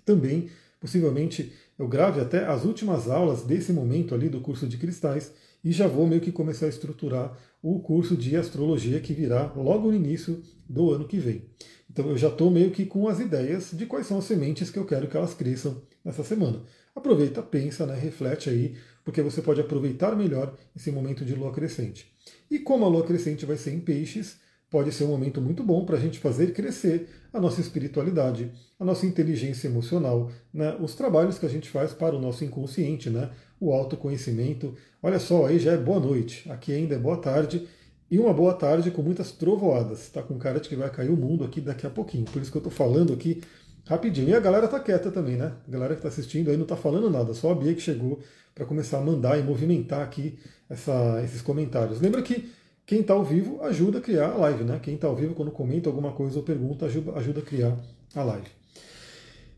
Também, 0.03 0.49
possivelmente, 0.79 1.53
eu 1.77 1.87
grave 1.87 2.19
até 2.19 2.45
as 2.45 2.65
últimas 2.65 3.07
aulas 3.09 3.43
desse 3.43 3.71
momento 3.71 4.13
ali 4.13 4.29
do 4.29 4.41
curso 4.41 4.67
de 4.67 4.77
cristais 4.77 5.31
e 5.63 5.71
já 5.71 5.87
vou 5.87 6.07
meio 6.07 6.21
que 6.21 6.31
começar 6.31 6.65
a 6.65 6.69
estruturar 6.69 7.37
o 7.61 7.79
curso 7.79 8.15
de 8.15 8.35
astrologia 8.35 8.99
que 8.99 9.13
virá 9.13 9.51
logo 9.55 9.89
no 9.89 9.95
início 9.95 10.41
do 10.67 10.91
ano 10.91 11.07
que 11.07 11.17
vem. 11.17 11.43
Então 11.89 12.07
eu 12.09 12.17
já 12.17 12.27
estou 12.29 12.49
meio 12.49 12.71
que 12.71 12.85
com 12.85 13.07
as 13.07 13.19
ideias 13.19 13.71
de 13.73 13.85
quais 13.85 14.07
são 14.07 14.19
as 14.19 14.25
sementes 14.25 14.69
que 14.69 14.77
eu 14.77 14.85
quero 14.85 15.07
que 15.07 15.17
elas 15.17 15.33
cresçam 15.33 15.81
nessa 16.03 16.23
semana. 16.23 16.61
Aproveita, 16.95 17.41
pensa, 17.41 17.85
né, 17.85 17.95
reflete 17.95 18.49
aí, 18.49 18.75
porque 19.03 19.21
você 19.21 19.41
pode 19.41 19.59
aproveitar 19.59 20.15
melhor 20.15 20.55
esse 20.75 20.91
momento 20.91 21.25
de 21.25 21.35
lua 21.35 21.51
crescente. 21.51 22.13
E 22.49 22.59
como 22.59 22.85
a 22.85 22.89
lua 22.89 23.05
crescente 23.05 23.45
vai 23.45 23.57
ser 23.57 23.73
em 23.73 23.79
peixes, 23.79 24.37
pode 24.69 24.91
ser 24.91 25.03
um 25.05 25.09
momento 25.09 25.41
muito 25.41 25.63
bom 25.63 25.85
para 25.85 25.97
a 25.97 25.99
gente 25.99 26.19
fazer 26.19 26.53
crescer 26.53 27.09
a 27.33 27.39
nossa 27.39 27.61
espiritualidade, 27.61 28.51
a 28.79 28.85
nossa 28.85 29.05
inteligência 29.05 29.67
emocional, 29.67 30.31
né, 30.53 30.75
os 30.79 30.95
trabalhos 30.95 31.37
que 31.37 31.45
a 31.45 31.49
gente 31.49 31.69
faz 31.69 31.93
para 31.93 32.15
o 32.15 32.21
nosso 32.21 32.43
inconsciente, 32.43 33.09
né, 33.09 33.29
o 33.59 33.73
autoconhecimento. 33.73 34.75
Olha 35.01 35.19
só, 35.19 35.45
aí 35.45 35.59
já 35.59 35.73
é 35.73 35.77
boa 35.77 35.99
noite, 35.99 36.49
aqui 36.51 36.73
ainda 36.73 36.95
é 36.95 36.99
boa 36.99 37.17
tarde, 37.17 37.67
e 38.11 38.17
uma 38.17 38.33
boa 38.33 38.53
tarde 38.53 38.89
com 38.89 39.03
muitas 39.03 39.31
trovoadas. 39.31 40.01
Está 40.01 40.23
com 40.23 40.37
cara 40.39 40.59
de 40.59 40.67
que 40.67 40.75
vai 40.75 40.89
cair 40.89 41.09
o 41.09 41.15
mundo 41.15 41.43
aqui 41.43 41.61
daqui 41.61 41.85
a 41.85 41.89
pouquinho. 41.91 42.25
Por 42.25 42.41
isso 42.41 42.51
que 42.51 42.57
eu 42.57 42.61
estou 42.61 42.71
falando 42.71 43.13
aqui 43.13 43.41
rapidinho. 43.85 44.29
E 44.29 44.33
a 44.33 44.39
galera 44.39 44.67
tá 44.67 44.79
quieta 44.79 45.11
também, 45.11 45.35
né? 45.35 45.53
A 45.67 45.71
galera 45.71 45.93
que 45.93 45.99
está 45.99 46.07
assistindo 46.07 46.49
aí 46.49 46.57
não 46.57 46.63
está 46.63 46.75
falando 46.75 47.07
nada. 47.07 47.35
Só 47.35 47.51
a 47.51 47.55
Bia 47.55 47.73
que 47.73 47.81
chegou 47.81 48.19
para 48.55 48.65
começar 48.65 48.97
a 48.97 49.01
mandar 49.01 49.37
e 49.37 49.43
movimentar 49.43 50.01
aqui 50.01 50.39
essa, 50.67 51.21
esses 51.23 51.41
comentários. 51.41 52.01
Lembra 52.01 52.23
que 52.23 52.51
quem 52.89 53.01
está 53.01 53.13
ao 53.13 53.23
vivo 53.23 53.61
ajuda 53.61 53.99
a 53.99 54.01
criar 54.01 54.31
a 54.31 54.35
live, 54.37 54.63
né? 54.63 54.79
Quem 54.81 54.95
está 54.95 55.05
ao 55.05 55.15
vivo, 55.15 55.35
quando 55.35 55.51
comenta 55.51 55.87
alguma 55.87 56.11
coisa 56.11 56.39
ou 56.39 56.43
pergunta, 56.43 56.87
ajuda, 56.87 57.39
a 57.39 57.43
criar 57.43 57.77
a 58.15 58.23
live. 58.23 58.47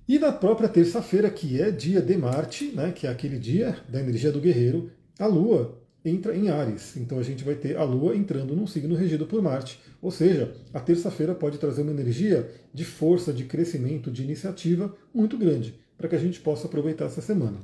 E 0.06 0.20
na 0.20 0.34
própria 0.34 0.68
terça-feira, 0.68 1.30
que 1.30 1.62
é 1.62 1.72
dia 1.72 2.02
de 2.02 2.18
Marte, 2.18 2.74
né, 2.76 2.92
que 2.92 3.08
é 3.08 3.10
aquele 3.10 3.40
dia 3.40 3.78
da 3.88 4.02
energia 4.02 4.34
do 4.34 4.42
guerreiro, 4.42 4.92
a 5.18 5.28
Lua 5.28 5.82
entra 6.04 6.36
em 6.36 6.50
Ares. 6.50 6.98
Então 6.98 7.20
a 7.20 7.24
gente 7.24 7.42
vai 7.46 7.56
ter 7.56 7.78
a 7.78 7.86
Lua 7.86 8.18
entrando 8.18 8.54
num 8.54 8.68
signo 8.68 8.96
regido 8.96 9.26
por 9.26 9.42
Marte. 9.42 9.80
Ou 10.02 10.12
seja, 10.12 10.54
a 10.74 10.82
terça-feira 10.82 11.34
pode 11.34 11.58
trazer 11.58 11.84
uma 11.84 11.92
energia 11.92 12.52
de 12.74 12.84
força, 12.84 13.32
de 13.32 13.46
crescimento, 13.46 14.12
de 14.12 14.24
iniciativa 14.24 14.94
muito 15.14 15.38
grande, 15.38 15.80
para 15.98 16.10
que 16.10 16.18
a 16.18 16.20
gente 16.20 16.42
possa 16.42 16.68
aproveitar 16.68 17.06
essa 17.06 17.22
semana. 17.22 17.60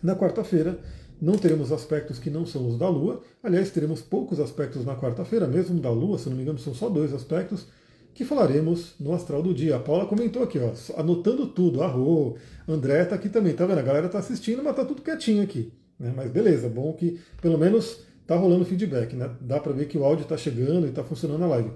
Na 0.00 0.14
quarta-feira, 0.14 0.78
não 1.20 1.36
teremos 1.36 1.72
aspectos 1.72 2.18
que 2.18 2.30
não 2.30 2.44
são 2.44 2.68
os 2.68 2.78
da 2.78 2.88
Lua. 2.88 3.22
Aliás, 3.42 3.70
teremos 3.70 4.02
poucos 4.02 4.38
aspectos 4.38 4.84
na 4.84 4.96
quarta-feira, 4.96 5.46
mesmo 5.46 5.80
da 5.80 5.90
Lua, 5.90 6.18
se 6.18 6.28
não 6.28 6.36
me 6.36 6.42
engano, 6.42 6.58
são 6.58 6.74
só 6.74 6.88
dois 6.88 7.12
aspectos, 7.12 7.66
que 8.14 8.24
falaremos 8.24 8.94
no 8.98 9.12
astral 9.12 9.42
do 9.42 9.52
dia. 9.52 9.76
A 9.76 9.78
Paula 9.78 10.06
comentou 10.06 10.42
aqui, 10.42 10.58
ó, 10.58 10.72
anotando 10.98 11.46
tudo. 11.46 11.82
Arro, 11.82 12.36
André 12.66 13.02
está 13.02 13.14
aqui 13.14 13.28
também, 13.28 13.54
tá 13.54 13.66
vendo? 13.66 13.78
A 13.78 13.82
galera 13.82 14.06
está 14.06 14.18
assistindo, 14.18 14.62
mas 14.62 14.72
está 14.72 14.84
tudo 14.84 15.02
quietinho 15.02 15.42
aqui. 15.42 15.72
Né? 15.98 16.12
Mas 16.14 16.30
beleza, 16.30 16.68
bom 16.68 16.92
que 16.92 17.20
pelo 17.40 17.58
menos 17.58 18.00
está 18.22 18.36
rolando 18.36 18.64
feedback, 18.64 19.14
né? 19.14 19.30
Dá 19.40 19.60
para 19.60 19.72
ver 19.72 19.86
que 19.86 19.96
o 19.96 20.04
áudio 20.04 20.22
está 20.22 20.36
chegando 20.36 20.86
e 20.86 20.90
está 20.90 21.04
funcionando 21.04 21.44
a 21.44 21.46
live. 21.46 21.70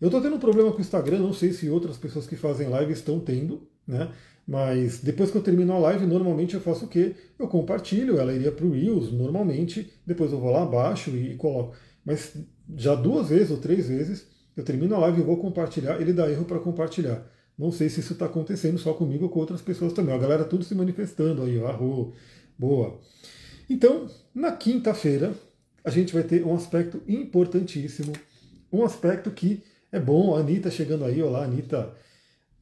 Eu 0.00 0.08
estou 0.08 0.20
tendo 0.20 0.36
um 0.36 0.40
problema 0.40 0.70
com 0.70 0.78
o 0.78 0.80
Instagram, 0.80 1.18
não 1.18 1.32
sei 1.32 1.52
se 1.52 1.70
outras 1.70 1.96
pessoas 1.96 2.26
que 2.26 2.36
fazem 2.36 2.68
live 2.68 2.92
estão 2.92 3.18
tendo, 3.18 3.66
né? 3.86 4.10
Mas 4.46 5.00
depois 5.00 5.30
que 5.30 5.36
eu 5.36 5.42
termino 5.42 5.72
a 5.72 5.78
live, 5.78 6.06
normalmente 6.06 6.54
eu 6.54 6.60
faço 6.60 6.84
o 6.84 6.88
quê? 6.88 7.16
Eu 7.38 7.48
compartilho, 7.48 8.18
ela 8.18 8.32
iria 8.32 8.52
para 8.52 8.64
o 8.64 8.70
Reels 8.70 9.12
normalmente, 9.12 9.92
depois 10.06 10.30
eu 10.30 10.38
vou 10.38 10.52
lá 10.52 10.62
abaixo 10.62 11.10
e, 11.10 11.32
e 11.32 11.36
coloco. 11.36 11.74
Mas 12.04 12.36
já 12.76 12.94
duas 12.94 13.28
vezes 13.28 13.50
ou 13.50 13.56
três 13.56 13.88
vezes 13.88 14.26
eu 14.56 14.64
termino 14.64 14.94
a 14.94 14.98
live 14.98 15.20
e 15.20 15.24
vou 15.24 15.36
compartilhar, 15.36 16.00
ele 16.00 16.12
dá 16.12 16.30
erro 16.30 16.44
para 16.44 16.60
compartilhar. 16.60 17.26
Não 17.58 17.72
sei 17.72 17.88
se 17.88 18.00
isso 18.00 18.12
está 18.12 18.26
acontecendo 18.26 18.78
só 18.78 18.92
comigo 18.92 19.24
ou 19.24 19.30
com 19.30 19.40
outras 19.40 19.62
pessoas 19.62 19.92
também. 19.92 20.14
A 20.14 20.18
galera 20.18 20.44
tudo 20.44 20.64
se 20.64 20.74
manifestando 20.74 21.42
aí, 21.42 21.58
ó, 21.58 21.66
arro, 21.66 22.12
boa. 22.58 23.00
Então, 23.68 24.08
na 24.34 24.52
quinta-feira, 24.52 25.34
a 25.84 25.90
gente 25.90 26.12
vai 26.12 26.22
ter 26.22 26.44
um 26.44 26.54
aspecto 26.54 27.02
importantíssimo, 27.08 28.12
um 28.72 28.84
aspecto 28.84 29.30
que 29.30 29.62
é 29.90 29.98
bom, 29.98 30.34
a 30.36 30.40
Anitta 30.40 30.70
chegando 30.70 31.04
aí, 31.04 31.22
olá 31.22 31.44
Anitta, 31.44 31.94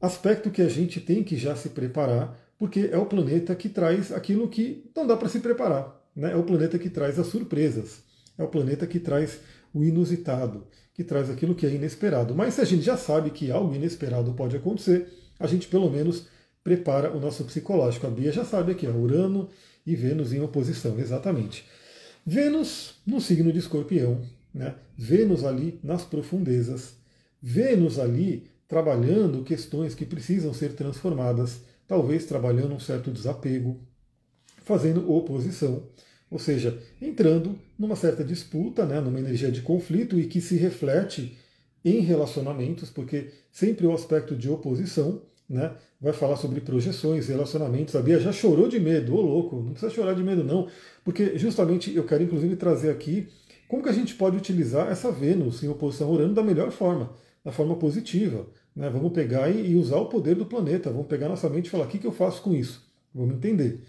aspecto 0.05 0.49
que 0.49 0.61
a 0.61 0.69
gente 0.69 0.99
tem 1.01 1.23
que 1.23 1.35
já 1.35 1.55
se 1.55 1.69
preparar, 1.69 2.39
porque 2.57 2.89
é 2.91 2.97
o 2.97 3.05
planeta 3.05 3.53
que 3.55 3.67
traz 3.67 4.11
aquilo 4.11 4.47
que 4.47 4.89
não 4.95 5.05
dá 5.05 5.17
para 5.17 5.29
se 5.29 5.39
preparar, 5.39 6.01
né? 6.15 6.31
é 6.31 6.35
o 6.35 6.43
planeta 6.43 6.79
que 6.79 6.89
traz 6.89 7.19
as 7.19 7.27
surpresas, 7.27 8.03
é 8.37 8.43
o 8.43 8.47
planeta 8.47 8.87
que 8.87 8.99
traz 8.99 9.39
o 9.73 9.83
inusitado, 9.83 10.65
que 10.93 11.03
traz 11.03 11.29
aquilo 11.29 11.53
que 11.53 11.65
é 11.65 11.69
inesperado. 11.69 12.33
Mas 12.33 12.53
se 12.53 12.61
a 12.61 12.65
gente 12.65 12.83
já 12.83 12.95
sabe 12.95 13.29
que 13.29 13.51
algo 13.51 13.75
inesperado 13.75 14.33
pode 14.33 14.55
acontecer, 14.55 15.07
a 15.37 15.47
gente 15.47 15.67
pelo 15.67 15.89
menos 15.89 16.27
prepara 16.63 17.15
o 17.15 17.19
nosso 17.19 17.43
psicológico. 17.43 18.07
A 18.07 18.09
Bia 18.09 18.31
já 18.31 18.45
sabe 18.45 18.71
aqui, 18.71 18.87
ó, 18.87 18.91
Urano 18.91 19.49
e 19.85 19.95
Vênus 19.95 20.33
em 20.33 20.41
oposição, 20.41 20.97
exatamente. 20.97 21.65
Vênus 22.25 22.95
no 23.05 23.21
signo 23.21 23.51
de 23.51 23.59
escorpião, 23.59 24.21
né? 24.53 24.75
Vênus 24.97 25.43
ali 25.43 25.79
nas 25.83 26.03
profundezas, 26.03 26.95
Vênus 27.41 27.99
ali 27.99 28.47
trabalhando 28.67 29.43
questões 29.43 29.93
que 29.93 30.05
precisam 30.05 30.53
ser 30.53 30.73
transformadas, 30.73 31.61
talvez 31.87 32.25
trabalhando 32.25 32.73
um 32.73 32.79
certo 32.79 33.11
desapego, 33.11 33.79
fazendo 34.63 35.11
oposição, 35.11 35.83
ou 36.29 36.39
seja, 36.39 36.81
entrando 37.01 37.57
numa 37.77 37.95
certa 37.95 38.23
disputa, 38.23 38.85
né, 38.85 38.99
numa 38.99 39.19
energia 39.19 39.51
de 39.51 39.61
conflito 39.61 40.19
e 40.19 40.25
que 40.25 40.41
se 40.41 40.55
reflete 40.55 41.37
em 41.83 41.99
relacionamentos, 41.99 42.89
porque 42.89 43.31
sempre 43.51 43.85
o 43.85 43.93
aspecto 43.93 44.35
de 44.35 44.49
oposição 44.49 45.21
né, 45.47 45.75
vai 46.01 46.13
falar 46.13 46.35
sobre 46.35 46.59
projeções, 46.59 47.27
relacionamentos. 47.27 47.95
A 47.95 48.01
Bia 48.01 48.19
já 48.19 48.31
chorou 48.31 48.67
de 48.67 48.79
medo, 48.79 49.15
ô 49.15 49.21
louco, 49.21 49.57
não 49.57 49.71
precisa 49.71 49.93
chorar 49.93 50.15
de 50.15 50.23
medo 50.23 50.43
não, 50.43 50.67
porque 51.03 51.37
justamente 51.37 51.95
eu 51.95 52.03
quero 52.03 52.23
inclusive 52.23 52.55
trazer 52.55 52.89
aqui 52.89 53.27
como 53.67 53.83
que 53.83 53.89
a 53.89 53.93
gente 53.93 54.15
pode 54.15 54.37
utilizar 54.37 54.91
essa 54.91 55.11
Vênus 55.11 55.63
em 55.63 55.67
oposição 55.67 56.07
a 56.07 56.11
Urano 56.11 56.33
da 56.33 56.43
melhor 56.43 56.71
forma, 56.71 57.13
da 57.45 57.51
forma 57.51 57.75
positiva. 57.75 58.47
Né? 58.75 58.89
Vamos 58.89 59.13
pegar 59.13 59.49
e 59.49 59.75
usar 59.75 59.97
o 59.97 60.07
poder 60.07 60.35
do 60.35 60.47
planeta, 60.47 60.89
vamos 60.89 61.07
pegar 61.07 61.29
nossa 61.29 61.47
mente 61.47 61.67
e 61.67 61.69
falar 61.69 61.85
o 61.85 61.87
que, 61.87 61.99
que 61.99 62.07
eu 62.07 62.11
faço 62.11 62.41
com 62.41 62.53
isso, 62.53 62.91
vamos 63.13 63.35
entender. 63.35 63.83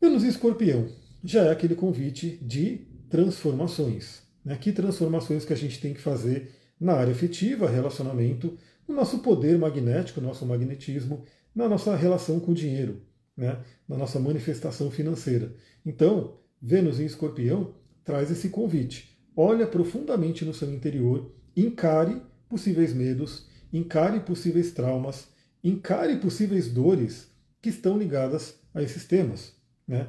Vênus 0.00 0.22
em 0.22 0.28
Escorpião 0.28 0.88
já 1.22 1.46
é 1.46 1.50
aquele 1.50 1.74
convite 1.74 2.38
de 2.40 2.86
transformações. 3.10 4.22
Né? 4.44 4.56
Que 4.56 4.72
transformações 4.72 5.44
que 5.44 5.52
a 5.52 5.56
gente 5.56 5.80
tem 5.80 5.92
que 5.92 6.00
fazer 6.00 6.52
na 6.80 6.94
área 6.94 7.12
afetiva, 7.12 7.68
relacionamento, 7.68 8.56
no 8.88 8.94
nosso 8.94 9.18
poder 9.18 9.58
magnético, 9.58 10.20
nosso 10.20 10.46
magnetismo, 10.46 11.24
na 11.54 11.68
nossa 11.68 11.94
relação 11.94 12.40
com 12.40 12.52
o 12.52 12.54
dinheiro, 12.54 13.02
né? 13.36 13.58
na 13.86 13.96
nossa 13.96 14.18
manifestação 14.18 14.90
financeira. 14.90 15.54
Então, 15.84 16.38
Vênus 16.62 17.00
em 17.00 17.04
Escorpião 17.04 17.74
traz 18.04 18.30
esse 18.30 18.48
convite. 18.48 19.18
Olha 19.36 19.66
profundamente 19.66 20.44
no 20.44 20.54
seu 20.54 20.72
interior, 20.72 21.30
encare 21.56 22.20
possíveis 22.50 22.92
medos, 22.92 23.46
encare 23.72 24.20
possíveis 24.20 24.72
traumas, 24.72 25.28
encare 25.62 26.16
possíveis 26.16 26.68
dores 26.68 27.30
que 27.62 27.70
estão 27.70 27.96
ligadas 27.96 28.56
a 28.74 28.82
esses 28.82 29.06
temas. 29.06 29.54
Né? 29.86 30.08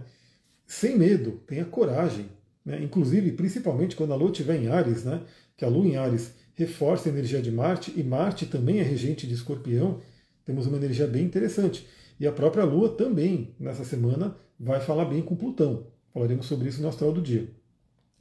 Sem 0.65 0.98
medo, 0.98 1.39
tenha 1.45 1.63
coragem. 1.63 2.25
Né? 2.65 2.81
Inclusive, 2.83 3.31
principalmente 3.33 3.95
quando 3.95 4.12
a 4.12 4.15
Lua 4.15 4.31
estiver 4.31 4.55
em 4.55 4.67
Ares, 4.67 5.03
né? 5.03 5.21
que 5.55 5.63
a 5.63 5.69
Lua 5.69 5.88
em 5.88 5.95
Ares 5.95 6.33
reforça 6.55 7.07
a 7.07 7.12
energia 7.12 7.41
de 7.41 7.51
Marte, 7.51 7.93
e 7.95 8.03
Marte 8.03 8.45
também 8.48 8.79
é 8.79 8.83
regente 8.83 9.27
de 9.27 9.33
escorpião, 9.33 10.01
temos 10.43 10.65
uma 10.65 10.77
energia 10.77 11.07
bem 11.07 11.24
interessante. 11.24 11.88
E 12.19 12.25
a 12.25 12.31
própria 12.31 12.63
Lua 12.63 12.89
também, 12.89 13.55
nessa 13.60 13.83
semana, 13.83 14.36
vai 14.60 14.79
falar 14.79 15.05
bem 15.05 15.21
com 15.21 15.36
Plutão. 15.36 15.88
Falaremos 16.13 16.45
sobre 16.45 16.69
isso 16.69 16.81
no 16.81 16.89
astral 16.89 17.12
do 17.12 17.21
dia. 17.21 17.50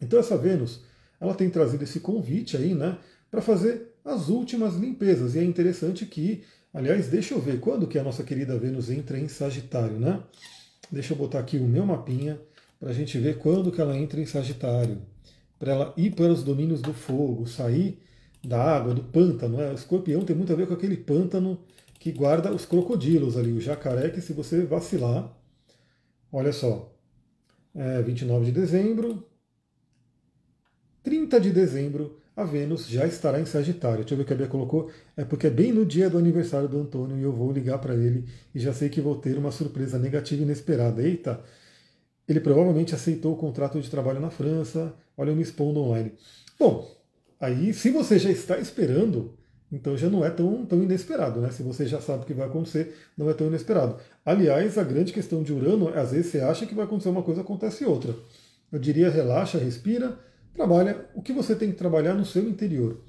Então 0.00 0.18
essa 0.18 0.36
Vênus, 0.36 0.84
ela 1.20 1.34
tem 1.34 1.50
trazido 1.50 1.84
esse 1.84 2.00
convite 2.00 2.56
aí, 2.56 2.74
né, 2.74 2.98
para 3.30 3.42
fazer 3.42 3.89
as 4.04 4.28
últimas 4.28 4.74
limpezas. 4.76 5.34
E 5.34 5.38
é 5.38 5.44
interessante 5.44 6.06
que 6.06 6.42
Aliás, 6.72 7.08
deixa 7.08 7.34
eu 7.34 7.40
ver 7.40 7.58
quando 7.58 7.88
que 7.88 7.98
a 7.98 8.02
nossa 8.02 8.22
querida 8.22 8.56
Vênus 8.56 8.90
entra 8.90 9.18
em 9.18 9.26
Sagitário, 9.26 9.98
né? 9.98 10.22
Deixa 10.90 11.12
eu 11.12 11.16
botar 11.16 11.40
aqui 11.40 11.56
o 11.56 11.66
meu 11.66 11.84
mapinha 11.84 12.40
para 12.78 12.90
a 12.90 12.92
gente 12.92 13.18
ver 13.18 13.38
quando 13.38 13.72
que 13.72 13.80
ela 13.80 13.96
entra 13.96 14.20
em 14.20 14.26
Sagitário. 14.26 15.02
Para 15.58 15.72
ela 15.72 15.94
ir 15.96 16.14
para 16.14 16.32
os 16.32 16.44
domínios 16.44 16.80
do 16.80 16.94
fogo, 16.94 17.46
sair 17.46 18.00
da 18.42 18.62
água, 18.62 18.94
do 18.94 19.02
pântano. 19.02 19.58
Né? 19.58 19.72
O 19.72 19.74
escorpião 19.74 20.24
tem 20.24 20.36
muito 20.36 20.52
a 20.52 20.56
ver 20.56 20.68
com 20.68 20.74
aquele 20.74 20.96
pântano 20.96 21.58
que 21.98 22.12
guarda 22.12 22.54
os 22.54 22.64
crocodilos 22.64 23.36
ali, 23.36 23.52
o 23.52 23.60
jacaré, 23.60 24.08
que 24.08 24.20
se 24.20 24.32
você 24.32 24.64
vacilar, 24.64 25.30
olha 26.32 26.52
só, 26.52 26.94
é 27.74 28.00
29 28.00 28.46
de 28.46 28.52
dezembro, 28.52 29.26
30 31.02 31.40
de 31.40 31.50
dezembro, 31.50 32.19
a 32.36 32.44
Vênus 32.44 32.88
já 32.88 33.06
estará 33.06 33.40
em 33.40 33.44
Sagitário. 33.44 33.98
Deixa 33.98 34.14
eu 34.14 34.16
ver 34.16 34.24
o 34.24 34.26
que 34.26 34.32
a 34.32 34.36
Bia 34.36 34.46
colocou. 34.46 34.90
É 35.16 35.24
porque 35.24 35.46
é 35.46 35.50
bem 35.50 35.72
no 35.72 35.84
dia 35.84 36.08
do 36.08 36.16
aniversário 36.18 36.68
do 36.68 36.80
Antônio 36.80 37.18
e 37.18 37.22
eu 37.22 37.32
vou 37.32 37.52
ligar 37.52 37.78
para 37.78 37.94
ele 37.94 38.26
e 38.54 38.60
já 38.60 38.72
sei 38.72 38.88
que 38.88 39.00
vou 39.00 39.16
ter 39.16 39.36
uma 39.36 39.50
surpresa 39.50 39.98
negativa 39.98 40.40
e 40.40 40.44
inesperada. 40.44 41.02
Eita! 41.02 41.42
Ele 42.28 42.40
provavelmente 42.40 42.94
aceitou 42.94 43.32
o 43.32 43.36
contrato 43.36 43.80
de 43.80 43.90
trabalho 43.90 44.20
na 44.20 44.30
França. 44.30 44.94
Olha, 45.16 45.30
eu 45.30 45.36
me 45.36 45.42
expondo 45.42 45.80
online. 45.80 46.12
Bom, 46.58 46.88
aí 47.40 47.74
se 47.74 47.90
você 47.90 48.18
já 48.18 48.30
está 48.30 48.58
esperando, 48.58 49.36
então 49.72 49.96
já 49.96 50.08
não 50.08 50.24
é 50.24 50.30
tão, 50.30 50.64
tão 50.64 50.82
inesperado, 50.82 51.40
né? 51.40 51.50
Se 51.50 51.62
você 51.62 51.86
já 51.86 52.00
sabe 52.00 52.22
o 52.22 52.26
que 52.26 52.34
vai 52.34 52.46
acontecer, 52.46 52.94
não 53.16 53.28
é 53.28 53.34
tão 53.34 53.48
inesperado. 53.48 53.96
Aliás, 54.24 54.78
a 54.78 54.84
grande 54.84 55.12
questão 55.12 55.42
de 55.42 55.52
Urano 55.52 55.90
é 55.90 55.98
às 55.98 56.12
vezes 56.12 56.30
você 56.30 56.40
acha 56.40 56.66
que 56.66 56.74
vai 56.74 56.84
acontecer 56.84 57.08
uma 57.08 57.22
coisa, 57.22 57.40
acontece 57.40 57.84
outra. 57.84 58.14
Eu 58.70 58.78
diria 58.78 59.10
relaxa, 59.10 59.58
respira, 59.58 60.16
trabalha 60.54 61.08
o 61.14 61.22
que 61.22 61.32
você 61.32 61.54
tem 61.54 61.70
que 61.70 61.76
trabalhar 61.76 62.14
no 62.14 62.24
seu 62.24 62.48
interior. 62.48 63.02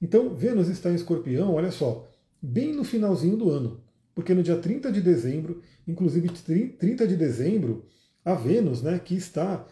Então, 0.00 0.34
Vênus 0.34 0.68
está 0.68 0.90
em 0.90 0.94
escorpião, 0.94 1.54
olha 1.54 1.70
só, 1.70 2.08
bem 2.40 2.72
no 2.72 2.84
finalzinho 2.84 3.36
do 3.36 3.50
ano. 3.50 3.80
Porque 4.14 4.34
no 4.34 4.42
dia 4.42 4.56
30 4.56 4.90
de 4.90 5.00
dezembro, 5.00 5.62
inclusive 5.86 6.28
30 6.28 7.06
de 7.06 7.16
dezembro, 7.16 7.84
a 8.24 8.34
Vênus, 8.34 8.82
né, 8.82 8.98
que 8.98 9.14
está 9.14 9.66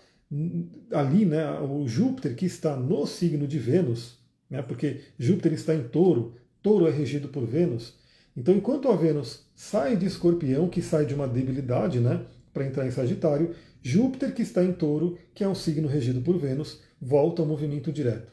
ali, 0.93 1.25
né, 1.25 1.61
o 1.61 1.87
Júpiter 1.87 2.35
que 2.35 2.47
está 2.47 2.77
no 2.77 3.07
signo 3.07 3.47
de 3.47 3.59
Vênus, 3.59 4.19
né, 4.49 4.63
porque 4.63 5.01
Júpiter 5.19 5.53
está 5.53 5.75
em 5.75 5.85
touro, 5.85 6.35
touro 6.63 6.87
é 6.87 6.91
regido 6.91 7.29
por 7.29 7.45
Vênus. 7.45 7.95
Então, 8.37 8.55
enquanto 8.55 8.89
a 8.89 8.97
Vênus 8.97 9.47
sai 9.55 9.97
de 9.97 10.07
escorpião, 10.07 10.69
que 10.69 10.83
sai 10.83 11.07
de 11.07 11.15
uma 11.15 11.27
debilidade 11.27 12.01
né, 12.01 12.25
para 12.53 12.67
entrar 12.67 12.87
em 12.87 12.91
Sagitário, 12.91 13.55
Júpiter, 13.87 14.35
que 14.35 14.43
está 14.43 14.65
em 14.65 14.73
touro, 14.73 15.17
que 15.33 15.45
é 15.45 15.49
um 15.49 15.55
signo 15.55 15.87
regido 15.87 16.21
por 16.21 16.37
Vênus, 16.37 16.81
volta 17.01 17.41
ao 17.41 17.47
movimento 17.47 17.93
direto. 17.93 18.33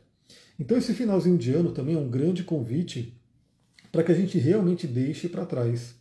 Então, 0.59 0.75
esse 0.75 0.95
finalzinho 0.95 1.37
de 1.37 1.53
ano 1.53 1.71
também 1.71 1.93
é 1.93 1.99
um 1.99 2.09
grande 2.09 2.43
convite 2.43 3.15
para 3.91 4.01
que 4.01 4.11
a 4.11 4.15
gente 4.15 4.39
realmente 4.39 4.87
deixe 4.87 5.29
para 5.29 5.45
trás. 5.45 5.93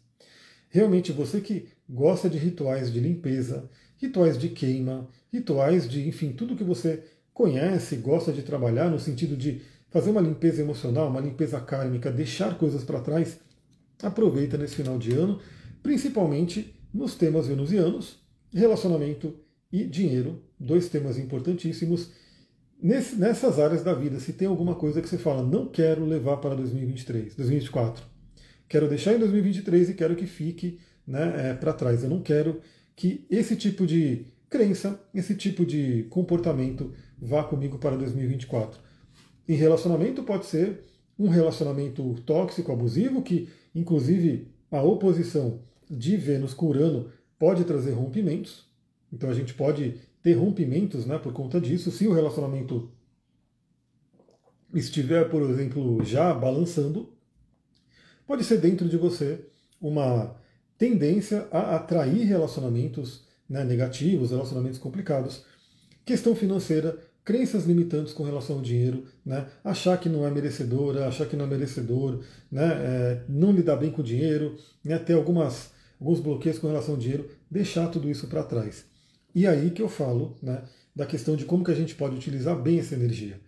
Realmente, 0.71 1.13
você 1.13 1.39
que 1.39 1.69
gosta 1.87 2.31
de 2.31 2.39
rituais 2.39 2.91
de 2.91 2.99
limpeza, 2.99 3.69
rituais 3.99 4.39
de 4.39 4.49
queima, 4.49 5.07
rituais 5.31 5.87
de, 5.87 6.09
enfim, 6.09 6.33
tudo 6.33 6.57
que 6.57 6.65
você 6.65 7.05
conhece, 7.35 7.97
gosta 7.97 8.33
de 8.33 8.41
trabalhar 8.41 8.89
no 8.89 8.99
sentido 8.99 9.37
de 9.37 9.61
fazer 9.91 10.13
uma 10.13 10.23
limpeza 10.23 10.63
emocional, 10.63 11.11
uma 11.11 11.21
limpeza 11.21 11.61
kármica, 11.61 12.11
deixar 12.11 12.57
coisas 12.57 12.85
para 12.85 13.03
trás, 13.03 13.39
aproveita 14.03 14.57
nesse 14.57 14.77
final 14.77 14.99
de 14.99 15.13
ano, 15.13 15.41
principalmente 15.83 16.75
nos 16.91 17.15
temas 17.15 17.49
venusianos, 17.49 18.17
relacionamento 18.51 19.42
e 19.73 19.85
dinheiro, 19.85 20.43
dois 20.61 20.89
temas 20.89 21.19
importantíssimos. 21.19 22.11
Nesse, 22.81 23.17
nessas 23.17 23.59
áreas 23.59 23.83
da 23.83 23.95
vida, 23.95 24.21
se 24.21 24.33
tem 24.33 24.47
alguma 24.47 24.75
coisa 24.75 25.01
que 25.01 25.09
você 25.09 25.17
fala, 25.17 25.43
não 25.43 25.67
quero 25.67 26.05
levar 26.05 26.37
para 26.39 26.55
2023, 26.55 27.35
2024, 27.37 28.05
quero 28.69 28.89
deixar 28.89 29.15
em 29.15 29.19
2023 29.19 29.91
e 29.91 29.95
quero 29.95 30.17
que 30.17 30.27
fique 30.27 30.79
né, 31.07 31.51
é, 31.51 31.55
para 31.55 31.73
trás. 31.73 32.03
Eu 32.03 32.11
não 32.11 32.21
quero 32.21 32.61
que 32.95 33.25
esse 33.31 33.57
tipo 33.57 33.87
de 33.87 34.27
crença, 34.51 35.01
esse 35.15 35.35
tipo 35.35 35.65
de 35.65 36.05
comportamento 36.11 36.93
vá 37.19 37.43
comigo 37.43 37.79
para 37.79 37.97
2024. 37.97 38.79
Em 39.49 39.55
relacionamento 39.55 40.23
pode 40.23 40.47
ser 40.47 40.85
um 41.19 41.29
relacionamento 41.29 42.15
tóxico, 42.27 42.73
abusivo, 42.73 43.23
que 43.23 43.49
inclusive 43.75 44.49
a 44.71 44.83
oposição 44.83 45.61
de 45.89 46.17
Vênus 46.17 46.53
com 46.53 46.67
Urano 46.67 47.11
pode 47.39 47.65
trazer 47.65 47.93
rompimentos. 47.93 48.72
Então 49.13 49.29
a 49.29 49.35
gente 49.35 49.55
pode 49.55 50.01
ter 50.23 50.35
rompimentos 50.35 51.05
né, 51.05 51.19
por 51.19 51.33
conta 51.33 51.61
disso. 51.61 51.91
Se 51.91 52.07
o 52.07 52.13
relacionamento 52.13 52.91
estiver, 54.73 55.29
por 55.29 55.43
exemplo, 55.43 56.03
já 56.05 56.33
balançando, 56.33 57.13
pode 58.27 58.45
ser 58.45 58.59
dentro 58.59 58.89
de 58.89 58.97
você 58.97 59.45
uma 59.81 60.37
tendência 60.79 61.47
a 61.51 61.77
atrair 61.77 62.25
relacionamentos 62.27 63.27
né, 63.49 63.65
negativos, 63.65 64.31
relacionamentos 64.31 64.79
complicados. 64.79 65.45
Questão 66.05 66.35
financeira, 66.35 66.99
crenças 67.25 67.65
limitantes 67.67 68.13
com 68.13 68.25
relação 68.25 68.57
ao 68.57 68.63
dinheiro, 68.63 69.05
né, 69.25 69.47
achar 69.63 69.99
que 69.99 70.09
não 70.09 70.27
é 70.27 70.31
merecedora, 70.31 71.07
achar 71.07 71.27
que 71.27 71.37
não 71.37 71.45
é 71.45 71.49
merecedor, 71.49 72.25
né, 72.51 72.65
é, 72.65 73.23
não 73.29 73.53
lidar 73.53 73.77
bem 73.77 73.91
com 73.91 74.01
o 74.01 74.05
dinheiro, 74.05 74.57
né, 74.83 74.99
ter 74.99 75.15
algumas, 75.15 75.71
alguns 76.01 76.19
bloqueios 76.19 76.59
com 76.59 76.67
relação 76.67 76.95
ao 76.95 77.01
dinheiro, 77.01 77.29
deixar 77.51 77.89
tudo 77.89 78.11
isso 78.11 78.27
para 78.27 78.43
trás. 78.43 78.92
E 79.35 79.47
aí 79.47 79.71
que 79.71 79.83
eu 79.83 79.89
falo 79.89 80.37
né, 80.43 80.63
da 80.95 81.07
questão 81.07 81.37
de 81.37 81.45
como 81.45 81.65
que 81.65 81.71
a 81.71 81.75
gente 81.75 81.95
pode 81.95 82.17
utilizar 82.17 82.61
bem 82.61 82.79
essa 82.79 82.95
energia. 82.95 83.41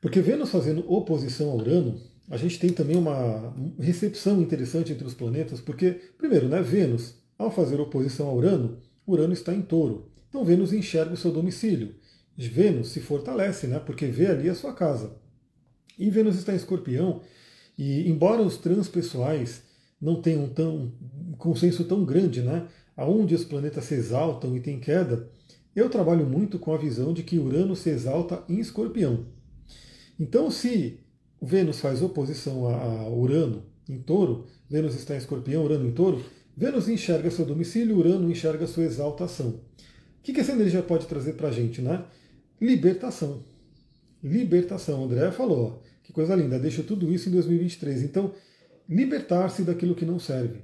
Porque 0.00 0.20
Vênus 0.20 0.50
fazendo 0.50 0.90
oposição 0.90 1.50
a 1.50 1.54
Urano, 1.54 2.00
a 2.30 2.36
gente 2.36 2.58
tem 2.58 2.70
também 2.70 2.96
uma 2.96 3.54
recepção 3.78 4.40
interessante 4.40 4.92
entre 4.92 5.06
os 5.06 5.14
planetas, 5.14 5.60
porque, 5.60 5.90
primeiro, 6.18 6.48
né, 6.48 6.60
Vênus, 6.60 7.14
ao 7.38 7.50
fazer 7.50 7.80
oposição 7.80 8.28
a 8.28 8.32
Urano, 8.32 8.78
Urano 9.06 9.32
está 9.32 9.54
em 9.54 9.62
touro. 9.62 10.10
Então 10.28 10.44
Vênus 10.44 10.72
enxerga 10.72 11.14
o 11.14 11.16
seu 11.16 11.30
domicílio. 11.30 11.94
Vênus 12.36 12.88
se 12.88 13.00
fortalece, 13.00 13.66
né, 13.66 13.78
porque 13.78 14.06
vê 14.06 14.26
ali 14.26 14.48
a 14.48 14.54
sua 14.54 14.72
casa. 14.72 15.16
E 15.98 16.10
Vênus 16.10 16.36
está 16.36 16.52
em 16.52 16.56
escorpião, 16.56 17.22
e 17.78 18.08
embora 18.08 18.42
os 18.42 18.56
transpessoais 18.56 19.62
não 20.00 20.20
tenham 20.20 20.48
tão, 20.48 20.92
um 21.28 21.32
consenso 21.38 21.84
tão 21.84 22.04
grande, 22.04 22.42
né, 22.42 22.66
aonde 22.96 23.34
os 23.34 23.44
planetas 23.44 23.84
se 23.84 23.94
exaltam 23.94 24.56
e 24.56 24.60
têm 24.60 24.80
queda, 24.80 25.28
eu 25.74 25.90
trabalho 25.90 26.24
muito 26.24 26.58
com 26.58 26.72
a 26.72 26.78
visão 26.78 27.12
de 27.12 27.22
que 27.22 27.38
Urano 27.38 27.76
se 27.76 27.90
exalta 27.90 28.42
em 28.48 28.58
escorpião. 28.58 29.26
Então, 30.18 30.50
se 30.50 31.00
Vênus 31.40 31.80
faz 31.80 32.00
oposição 32.00 32.66
a 32.66 33.08
Urano 33.10 33.62
em 33.86 33.98
touro, 33.98 34.46
Vênus 34.68 34.94
está 34.94 35.14
em 35.14 35.18
escorpião, 35.18 35.64
Urano 35.64 35.86
em 35.86 35.92
touro, 35.92 36.24
Vênus 36.56 36.88
enxerga 36.88 37.30
seu 37.30 37.44
domicílio, 37.44 37.98
Urano 37.98 38.30
enxerga 38.30 38.66
sua 38.66 38.84
exaltação. 38.84 39.60
O 40.18 40.22
que 40.22 40.40
essa 40.40 40.52
energia 40.52 40.82
pode 40.82 41.06
trazer 41.06 41.34
para 41.34 41.48
a 41.48 41.52
gente? 41.52 41.82
Né? 41.82 42.02
Libertação. 42.60 43.44
Libertação. 44.24 45.04
André 45.04 45.30
falou, 45.30 45.82
que 46.02 46.12
coisa 46.12 46.34
linda, 46.34 46.58
deixa 46.58 46.82
tudo 46.82 47.12
isso 47.12 47.28
em 47.28 47.32
2023. 47.32 48.02
Então, 48.02 48.32
libertar-se 48.88 49.62
daquilo 49.62 49.94
que 49.94 50.06
não 50.06 50.18
serve. 50.18 50.60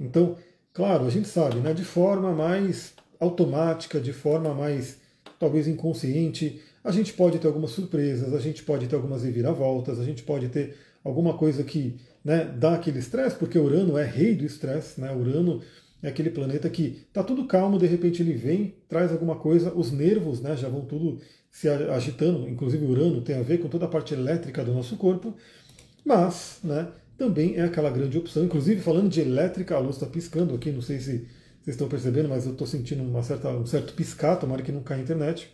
Então, 0.00 0.36
claro, 0.78 1.08
a 1.08 1.10
gente 1.10 1.26
sabe, 1.26 1.56
né, 1.56 1.74
de 1.74 1.82
forma 1.82 2.32
mais 2.32 2.92
automática, 3.18 4.00
de 4.00 4.12
forma 4.12 4.54
mais 4.54 4.98
talvez 5.36 5.66
inconsciente, 5.66 6.62
a 6.84 6.92
gente 6.92 7.14
pode 7.14 7.40
ter 7.40 7.48
algumas 7.48 7.72
surpresas, 7.72 8.32
a 8.32 8.38
gente 8.38 8.62
pode 8.62 8.86
ter 8.86 8.94
algumas 8.94 9.24
reviravoltas, 9.24 9.98
a 9.98 10.04
gente 10.04 10.22
pode 10.22 10.46
ter 10.48 10.76
alguma 11.02 11.36
coisa 11.36 11.64
que 11.64 11.96
né, 12.24 12.44
dá 12.44 12.74
aquele 12.74 13.00
estresse, 13.00 13.34
porque 13.34 13.58
Urano 13.58 13.98
é 13.98 14.04
rei 14.04 14.36
do 14.36 14.44
estresse, 14.44 15.00
né? 15.00 15.12
Urano 15.12 15.60
é 16.00 16.06
aquele 16.10 16.30
planeta 16.30 16.70
que 16.70 17.04
está 17.08 17.24
tudo 17.24 17.48
calmo, 17.48 17.76
de 17.76 17.86
repente 17.86 18.22
ele 18.22 18.34
vem, 18.34 18.76
traz 18.88 19.10
alguma 19.10 19.34
coisa, 19.34 19.74
os 19.74 19.90
nervos 19.90 20.40
né, 20.40 20.56
já 20.56 20.68
vão 20.68 20.82
tudo 20.82 21.18
se 21.50 21.68
agitando, 21.68 22.48
inclusive 22.48 22.86
Urano 22.86 23.20
tem 23.20 23.34
a 23.34 23.42
ver 23.42 23.58
com 23.58 23.66
toda 23.66 23.86
a 23.86 23.88
parte 23.88 24.14
elétrica 24.14 24.64
do 24.64 24.72
nosso 24.72 24.96
corpo, 24.96 25.34
mas 26.04 26.60
né, 26.62 26.86
também 27.18 27.56
é 27.56 27.64
aquela 27.64 27.90
grande 27.90 28.16
opção, 28.16 28.44
inclusive 28.44 28.80
falando 28.80 29.10
de 29.10 29.20
elétrica, 29.20 29.74
a 29.74 29.80
luz 29.80 29.96
está 29.96 30.06
piscando 30.06 30.54
aqui, 30.54 30.70
não 30.70 30.80
sei 30.80 31.00
se 31.00 31.26
vocês 31.60 31.74
estão 31.74 31.88
percebendo, 31.88 32.28
mas 32.28 32.46
eu 32.46 32.52
estou 32.52 32.66
sentindo 32.66 33.02
uma 33.02 33.24
certa, 33.24 33.50
um 33.50 33.66
certo 33.66 33.92
piscar, 33.92 34.36
tomara 34.36 34.62
que 34.62 34.70
não 34.70 34.84
caia 34.84 35.00
a 35.00 35.02
internet. 35.02 35.50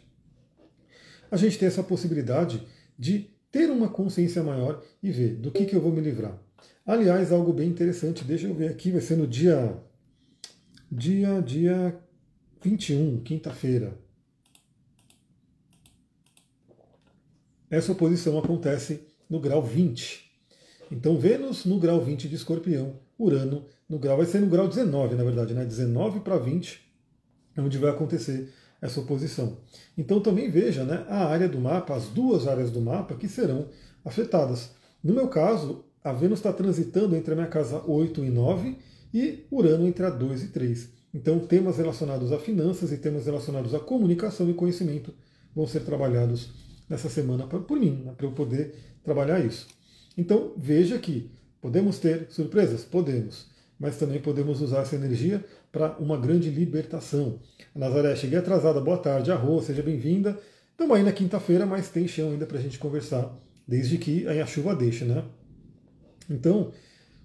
A 1.31 1.38
gente 1.38 1.59
tem 1.59 1.66
essa 1.66 1.83
possibilidade 1.83 2.62
de 2.98 3.31
ter 3.50 3.70
uma 3.70 3.88
consciência 3.88 4.42
maior 4.42 4.85
e 5.03 5.11
ver 5.11 5.37
do 5.37 5.50
que, 5.50 5.64
que 5.64 5.74
eu 5.74 5.81
vou 5.81 5.90
me 5.90 6.03
livrar. 6.03 6.38
Aliás, 6.85 7.33
algo 7.33 7.50
bem 7.50 7.70
interessante, 7.70 8.24
deixa 8.24 8.46
eu 8.46 8.55
ver 8.55 8.68
aqui, 8.68 8.90
vai 8.90 9.00
ser 9.00 9.16
no 9.16 9.27
dia 9.27 9.74
dia 10.92 11.40
dia 11.40 11.98
21, 12.62 13.22
quinta-feira. 13.22 13.98
Essa 17.70 17.92
oposição 17.92 18.38
acontece 18.38 19.09
no 19.29 19.40
grau 19.40 19.62
20. 19.62 20.24
Então, 20.90 21.18
Vênus 21.18 21.64
no 21.64 21.79
grau 21.79 22.01
20 22.01 22.29
de 22.29 22.35
Escorpião, 22.35 22.94
Urano 23.18 23.64
no 23.88 23.99
grau, 23.99 24.16
vai 24.16 24.27
ser 24.27 24.40
no 24.40 24.47
grau 24.47 24.68
19, 24.68 25.14
na 25.14 25.25
verdade, 25.25 25.55
né? 25.55 25.64
19 25.64 26.20
para 26.20 26.38
20 26.38 26.81
é 27.57 27.61
onde 27.61 27.79
vai 27.79 27.90
acontecer 27.90 28.53
essa 28.81 29.01
oposição. 29.01 29.59
Então, 29.97 30.20
também 30.20 30.51
veja 30.51 30.85
né, 30.85 31.05
a 31.09 31.25
área 31.27 31.49
do 31.49 31.59
mapa, 31.59 31.94
as 31.94 32.07
duas 32.09 32.47
áreas 32.47 32.70
do 32.70 32.81
mapa 32.81 33.14
que 33.14 33.29
serão 33.29 33.68
afetadas. 34.05 34.73
No 35.03 35.14
meu 35.14 35.29
caso, 35.29 35.85
a 36.03 36.12
Vênus 36.12 36.40
está 36.40 36.53
transitando 36.53 37.16
entre 37.16 37.33
a 37.33 37.37
minha 37.37 37.49
casa 37.49 37.83
8 37.87 38.25
e 38.25 38.31
9 38.31 38.77
e 39.12 39.47
Urano 39.51 39.87
entre 39.87 40.05
a 40.05 40.11
2 40.11 40.42
e 40.42 40.49
3. 40.49 40.88
Então, 41.14 41.38
temas 41.38 41.79
relacionados 41.79 42.33
a 42.33 42.38
finanças 42.38 42.92
e 42.92 42.99
temas 42.99 43.27
relacionados 43.27 43.75
à 43.75 43.79
comunicação 43.79 44.51
e 44.51 44.55
conhecimento 44.55 45.14
vão 45.55 45.66
ser 45.66 45.81
trabalhados 45.81 46.51
nessa 46.88 47.09
semana 47.09 47.47
por 47.47 47.79
mim, 47.79 48.03
né, 48.05 48.12
para 48.16 48.27
eu 48.27 48.33
poder 48.33 48.75
trabalhar 49.03 49.38
isso. 49.38 49.68
Então, 50.16 50.53
veja 50.57 50.98
que 50.98 51.31
podemos 51.61 51.98
ter 51.98 52.27
surpresas? 52.31 52.85
Podemos, 52.85 53.48
mas 53.79 53.98
também 53.98 54.20
podemos 54.20 54.61
usar 54.61 54.83
essa 54.83 54.94
energia 54.94 55.44
para 55.72 55.96
uma 55.98 56.16
grande 56.16 56.50
libertação. 56.50 57.40
Nazaré, 57.74 58.14
cheguei 58.14 58.38
atrasada, 58.38 58.81
boa 58.81 58.98
tarde, 58.98 59.33
arroz, 59.33 59.66
seja 59.66 59.83
bem-vinda. 59.83 60.38
Estamos 60.70 60.96
aí 60.96 61.03
na 61.03 61.12
quinta-feira, 61.12 61.66
mas 61.66 61.88
tem 61.88 62.07
chão 62.07 62.31
ainda 62.31 62.46
para 62.46 62.59
a 62.59 62.61
gente 62.61 62.79
conversar, 62.79 63.37
desde 63.66 63.98
que 63.98 64.27
a 64.27 64.46
chuva 64.46 64.74
deixe, 64.74 65.05
né? 65.05 65.24
Então, 66.31 66.72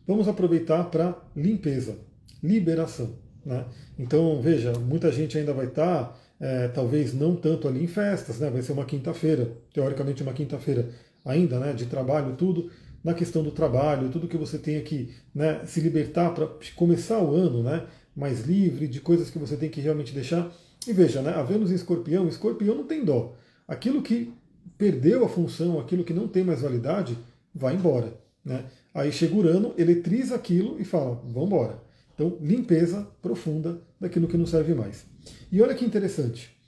vamos 0.08 0.28
aproveitar 0.28 0.86
para 0.86 1.15
limpeza, 1.36 1.97
liberação. 2.41 3.15
Né? 3.45 3.65
Então, 3.97 4.41
veja, 4.41 4.73
muita 4.73 5.12
gente 5.12 5.38
ainda 5.38 5.54
vai 5.54 5.67
estar, 5.67 6.06
tá, 6.06 6.19
é, 6.39 6.67
talvez 6.69 7.13
não 7.13 7.36
tanto 7.36 7.67
ali 7.67 7.84
em 7.84 7.88
festas, 7.88 8.39
né? 8.39 8.49
vai 8.49 8.62
ser 8.62 8.71
uma 8.71 8.86
quinta-feira, 8.86 9.52
teoricamente 9.73 10.23
uma 10.23 10.34
quinta-feira 10.34 10.89
ainda, 11.30 11.60
né, 11.60 11.74
de 11.74 11.86
trabalho, 11.86 12.36
tudo, 12.36 12.70
na 13.04 13.13
questão 13.13 13.44
do 13.44 13.52
trabalho, 13.52 14.10
tudo 14.10 14.28
que 14.28 14.38
você 14.38 14.58
tenha 14.58 14.82
que 14.82 15.13
né, 15.34 15.62
se 15.65 15.80
libertar 15.80 16.34
para 16.34 16.50
começar 16.76 17.20
o 17.20 17.34
ano 17.34 17.63
né, 17.63 17.86
mais 18.15 18.42
livre, 18.42 18.88
de 18.88 19.00
coisas 19.00 19.30
que 19.30 19.39
você 19.39 19.56
tem 19.56 19.70
que 19.70 19.80
realmente 19.80 20.13
deixar. 20.13 20.52
E 20.88 20.94
veja, 20.94 21.22
né, 21.22 21.32
a 21.32 21.44
Vênus 21.44 21.72
em 21.72 21.76
escorpião, 21.76 22.28
escorpião 22.28 22.76
não 22.76 22.86
tem 22.86 23.04
dó. 23.04 23.36
Aquilo 23.68 24.02
que 24.02 24.34
perdeu 24.78 25.24
a 25.26 25.30
função, 25.30 25.80
aquilo 25.80 26.04
que 26.04 26.13
não 26.13 26.28
tem 26.28 26.44
mais 26.44 26.62
validade, 26.62 27.18
vai 27.54 27.76
embora. 27.76 28.13
Né? 28.44 28.65
Aí 28.94 29.12
chega 29.12 29.36
Urano, 29.36 29.74
eletriza 29.78 30.36
aquilo 30.36 30.80
e 30.80 30.84
fala, 30.84 31.22
vamos 31.24 31.48
embora. 31.48 31.82
Então, 32.13 32.38
limpeza 32.42 33.08
profunda 33.22 33.82
daquilo 34.00 34.28
que 34.28 34.38
não 34.38 34.46
serve 34.46 34.74
mais. 34.74 35.06
E 35.52 35.62
olha 35.62 35.76
que 35.76 35.86
interessante. 35.86 36.59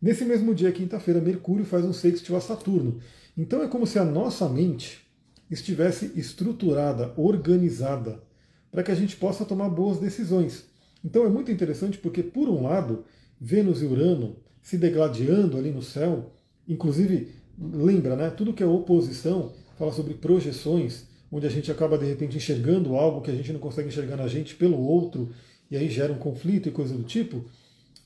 Nesse 0.00 0.24
mesmo 0.24 0.54
dia, 0.54 0.70
quinta-feira, 0.70 1.20
Mercúrio 1.20 1.64
faz 1.64 1.84
um 1.84 1.92
sextil 1.92 2.36
a 2.36 2.40
Saturno. 2.40 3.00
Então 3.36 3.62
é 3.62 3.68
como 3.68 3.86
se 3.86 3.98
a 3.98 4.04
nossa 4.04 4.48
mente 4.48 5.00
estivesse 5.50 6.12
estruturada, 6.14 7.12
organizada, 7.16 8.22
para 8.70 8.82
que 8.82 8.92
a 8.92 8.94
gente 8.94 9.16
possa 9.16 9.44
tomar 9.44 9.68
boas 9.68 9.98
decisões. 9.98 10.66
Então 11.04 11.24
é 11.24 11.28
muito 11.28 11.50
interessante 11.50 11.98
porque, 11.98 12.22
por 12.22 12.48
um 12.48 12.62
lado, 12.62 13.04
Vênus 13.40 13.82
e 13.82 13.86
Urano 13.86 14.36
se 14.62 14.76
degladiando 14.76 15.56
ali 15.56 15.70
no 15.70 15.82
céu, 15.82 16.32
inclusive, 16.68 17.32
lembra, 17.58 18.14
né? 18.14 18.30
Tudo 18.30 18.52
que 18.52 18.62
é 18.62 18.66
oposição 18.66 19.52
fala 19.78 19.92
sobre 19.92 20.14
projeções, 20.14 21.06
onde 21.30 21.46
a 21.46 21.50
gente 21.50 21.70
acaba 21.70 21.98
de 21.98 22.06
repente 22.06 22.36
enxergando 22.36 22.94
algo 22.94 23.20
que 23.20 23.30
a 23.30 23.34
gente 23.34 23.52
não 23.52 23.60
consegue 23.60 23.88
enxergar 23.88 24.16
na 24.16 24.28
gente 24.28 24.54
pelo 24.54 24.78
outro, 24.78 25.30
e 25.70 25.76
aí 25.76 25.88
gera 25.88 26.12
um 26.12 26.18
conflito 26.18 26.68
e 26.68 26.72
coisa 26.72 26.94
do 26.94 27.04
tipo. 27.04 27.44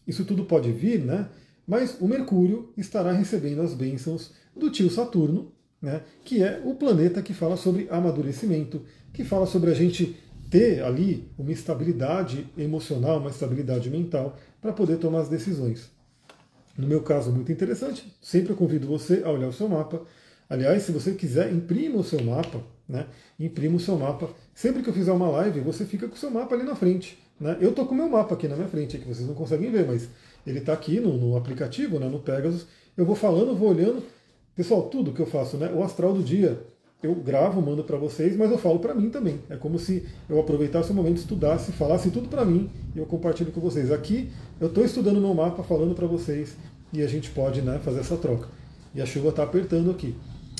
Isso 0.06 0.24
tudo 0.24 0.44
pode 0.44 0.70
vir, 0.72 1.04
né? 1.04 1.28
Mas 1.66 1.96
o 2.00 2.08
Mercúrio 2.08 2.72
estará 2.76 3.12
recebendo 3.12 3.62
as 3.62 3.74
bênçãos 3.74 4.32
do 4.54 4.70
tio 4.70 4.90
Saturno, 4.90 5.52
né? 5.80 6.02
que 6.24 6.42
é 6.42 6.60
o 6.64 6.74
planeta 6.74 7.22
que 7.22 7.32
fala 7.32 7.56
sobre 7.56 7.88
amadurecimento, 7.90 8.82
que 9.12 9.24
fala 9.24 9.46
sobre 9.46 9.70
a 9.70 9.74
gente 9.74 10.16
ter 10.50 10.82
ali 10.82 11.30
uma 11.38 11.50
estabilidade 11.50 12.46
emocional, 12.58 13.18
uma 13.18 13.30
estabilidade 13.30 13.88
mental 13.88 14.36
para 14.60 14.72
poder 14.72 14.98
tomar 14.98 15.20
as 15.20 15.28
decisões. 15.28 15.90
No 16.76 16.86
meu 16.86 17.02
caso, 17.02 17.30
muito 17.32 17.52
interessante, 17.52 18.12
sempre 18.20 18.54
convido 18.54 18.86
você 18.86 19.22
a 19.24 19.30
olhar 19.30 19.48
o 19.48 19.52
seu 19.52 19.68
mapa. 19.68 20.02
Aliás, 20.48 20.82
se 20.82 20.92
você 20.92 21.12
quiser, 21.12 21.52
imprima 21.52 21.98
o 21.98 22.04
seu 22.04 22.22
mapa, 22.22 22.62
né? 22.88 23.06
Imprima 23.38 23.76
o 23.76 23.80
seu 23.80 23.96
mapa. 23.96 24.28
Sempre 24.54 24.82
que 24.82 24.90
eu 24.90 24.94
fizer 24.94 25.12
uma 25.12 25.28
live, 25.28 25.60
você 25.60 25.84
fica 25.84 26.06
com 26.06 26.14
o 26.14 26.18
seu 26.18 26.30
mapa 26.30 26.54
ali 26.54 26.64
na 26.64 26.74
frente. 26.74 27.18
Né? 27.40 27.56
Eu 27.60 27.70
estou 27.70 27.86
com 27.86 27.94
o 27.94 27.96
meu 27.96 28.08
mapa 28.08 28.34
aqui 28.34 28.46
na 28.46 28.54
minha 28.54 28.68
frente, 28.68 28.98
que 28.98 29.08
vocês 29.08 29.26
não 29.26 29.34
conseguem 29.34 29.70
ver, 29.70 29.86
mas 29.86 30.08
ele 30.46 30.58
está 30.58 30.72
aqui 30.72 31.00
no, 31.00 31.16
no, 31.16 31.36
aplicativo, 31.36 31.98
né, 31.98 32.08
no 32.08 32.18
Pegasus. 32.18 32.66
Eu 32.96 33.04
vou 33.04 33.14
falando, 33.14 33.54
vou 33.54 33.70
olhando. 33.70 34.02
Pessoal, 34.54 34.82
tudo 34.82 35.12
que 35.12 35.20
eu 35.20 35.26
faço, 35.26 35.56
né, 35.56 35.70
o 35.74 35.82
astral 35.82 36.12
do 36.12 36.22
dia, 36.22 36.60
eu 37.02 37.14
gravo, 37.14 37.60
mando 37.60 37.82
para 37.82 37.96
vocês, 37.96 38.36
mas 38.36 38.50
eu 38.50 38.58
falo 38.58 38.78
para 38.78 38.94
mim 38.94 39.10
também. 39.10 39.40
É 39.50 39.56
como 39.56 39.78
se 39.78 40.06
eu 40.28 40.38
aproveitasse 40.38 40.90
o 40.90 40.94
momento, 40.94 41.16
estudasse, 41.16 41.72
falasse 41.72 42.10
tudo 42.10 42.28
para 42.28 42.44
mim 42.44 42.70
e 42.94 42.98
eu 42.98 43.06
compartilho 43.06 43.50
com 43.50 43.60
vocês. 43.60 43.90
Aqui 43.90 44.30
eu 44.60 44.68
estou 44.68 44.84
estudando 44.84 45.20
meu 45.20 45.34
mapa, 45.34 45.62
falando 45.62 45.94
para 45.94 46.06
vocês 46.06 46.56
e 46.92 47.02
a 47.02 47.06
gente 47.06 47.30
pode 47.30 47.60
né, 47.62 47.80
fazer 47.82 48.00
essa 48.00 48.16
troca. 48.16 48.48
E 48.94 49.00
a 49.00 49.06
chuva 49.06 49.30
está 49.30 49.42
apertando 49.42 49.90
aqui. 49.90 50.14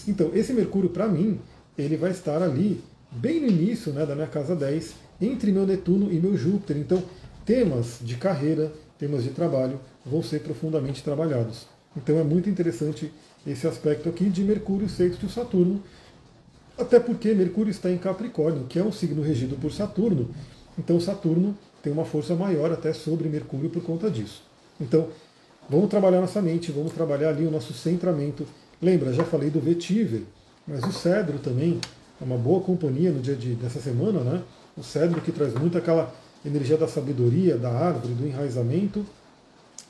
Então, 0.09 0.31
esse 0.35 0.53
Mercúrio, 0.53 0.91
para 0.91 1.07
mim, 1.07 1.39
ele 1.79 1.97
vai 1.97 2.11
estar 2.11 2.43
ali, 2.43 2.81
bem 3.11 3.41
no 3.41 3.47
início 3.47 3.93
né, 3.93 4.05
da 4.05 4.15
minha 4.15 4.27
casa 4.27 4.57
10, 4.57 4.95
entre 5.21 5.53
meu 5.53 5.67
Netuno 5.67 6.11
e 6.11 6.19
meu 6.19 6.37
Júpiter. 6.37 6.77
Então, 6.77 7.03
temas 7.45 7.99
de 8.01 8.17
carreira, 8.17 8.73
temas 9.03 9.25
de 9.25 9.31
trabalho 9.31 9.81
vão 10.07 10.23
ser 10.23 10.43
profundamente 10.43 11.03
trabalhados. 11.03 11.67
Então, 11.97 12.21
é 12.21 12.23
muito 12.23 12.49
interessante 12.49 13.13
esse 13.45 13.67
aspecto 13.67 14.09
aqui 14.09 14.31
de 14.31 14.45
Mercúrio 14.45 14.89
sexto 14.89 15.29
Saturno, 15.29 15.83
até 16.79 17.01
porque 17.01 17.35
Mercúrio 17.35 17.73
está 17.73 17.91
em 17.91 17.99
Capricórnio, 17.99 18.65
que 18.69 18.79
é 18.79 18.85
um 18.85 18.93
signo 18.93 19.21
regido 19.21 19.57
por 19.57 19.73
Saturno. 19.73 20.31
Então, 20.79 21.01
Saturno 21.01 21.59
tem 21.83 21.93
uma 21.93 22.05
força 22.05 22.37
maior 22.37 22.71
até 22.71 22.93
sobre 22.93 23.29
Mercúrio 23.29 23.69
por 23.71 23.83
conta 23.83 24.09
disso. 24.09 24.45
Então, 24.81 25.09
vamos 25.69 25.89
trabalhar 25.89 26.21
nossa 26.21 26.41
mente, 26.41 26.71
vamos 26.71 26.93
trabalhar 26.93 27.31
ali 27.31 27.45
o 27.45 27.51
nosso 27.51 27.73
centramento. 27.73 28.47
Lembra, 28.81 29.13
já 29.13 29.25
falei 29.25 29.51
do 29.51 29.59
vetiver, 29.59 30.23
mas 30.65 30.81
o 30.85 30.93
cedro 30.93 31.41
também 31.41 31.81
é 32.21 32.25
uma 32.25 32.39
boa 32.39 32.61
companhia 32.61 33.11
no 33.11 33.21
dia 33.21 33.35
de, 33.35 33.57
dessa 33.57 33.81
semana, 33.81 34.21
né? 34.21 34.43
O 34.77 34.83
cedro 34.85 35.21
que 35.21 35.33
traz 35.33 35.55
muito 35.55 35.77
aquela 35.77 36.15
energia 36.45 36.77
da 36.77 36.89
sabedoria, 36.89 37.57
da 37.57 37.71
árvore, 37.71 38.15
do 38.15 38.27
enraizamento. 38.27 39.05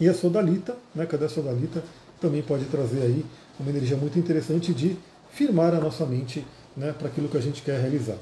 E 0.00 0.08
a 0.08 0.14
sodalita, 0.14 0.76
né? 0.94 1.06
Cadê 1.06 1.26
a 1.26 1.28
sodalita? 1.28 1.82
Também 2.20 2.42
pode 2.42 2.64
trazer 2.66 3.02
aí 3.02 3.24
uma 3.58 3.70
energia 3.70 3.96
muito 3.96 4.18
interessante 4.18 4.72
de 4.72 4.96
firmar 5.32 5.74
a 5.74 5.80
nossa 5.80 6.04
mente 6.06 6.44
né, 6.76 6.94
para 6.96 7.08
aquilo 7.08 7.28
que 7.28 7.36
a 7.36 7.40
gente 7.40 7.62
quer 7.62 7.80
realizar. 7.80 8.16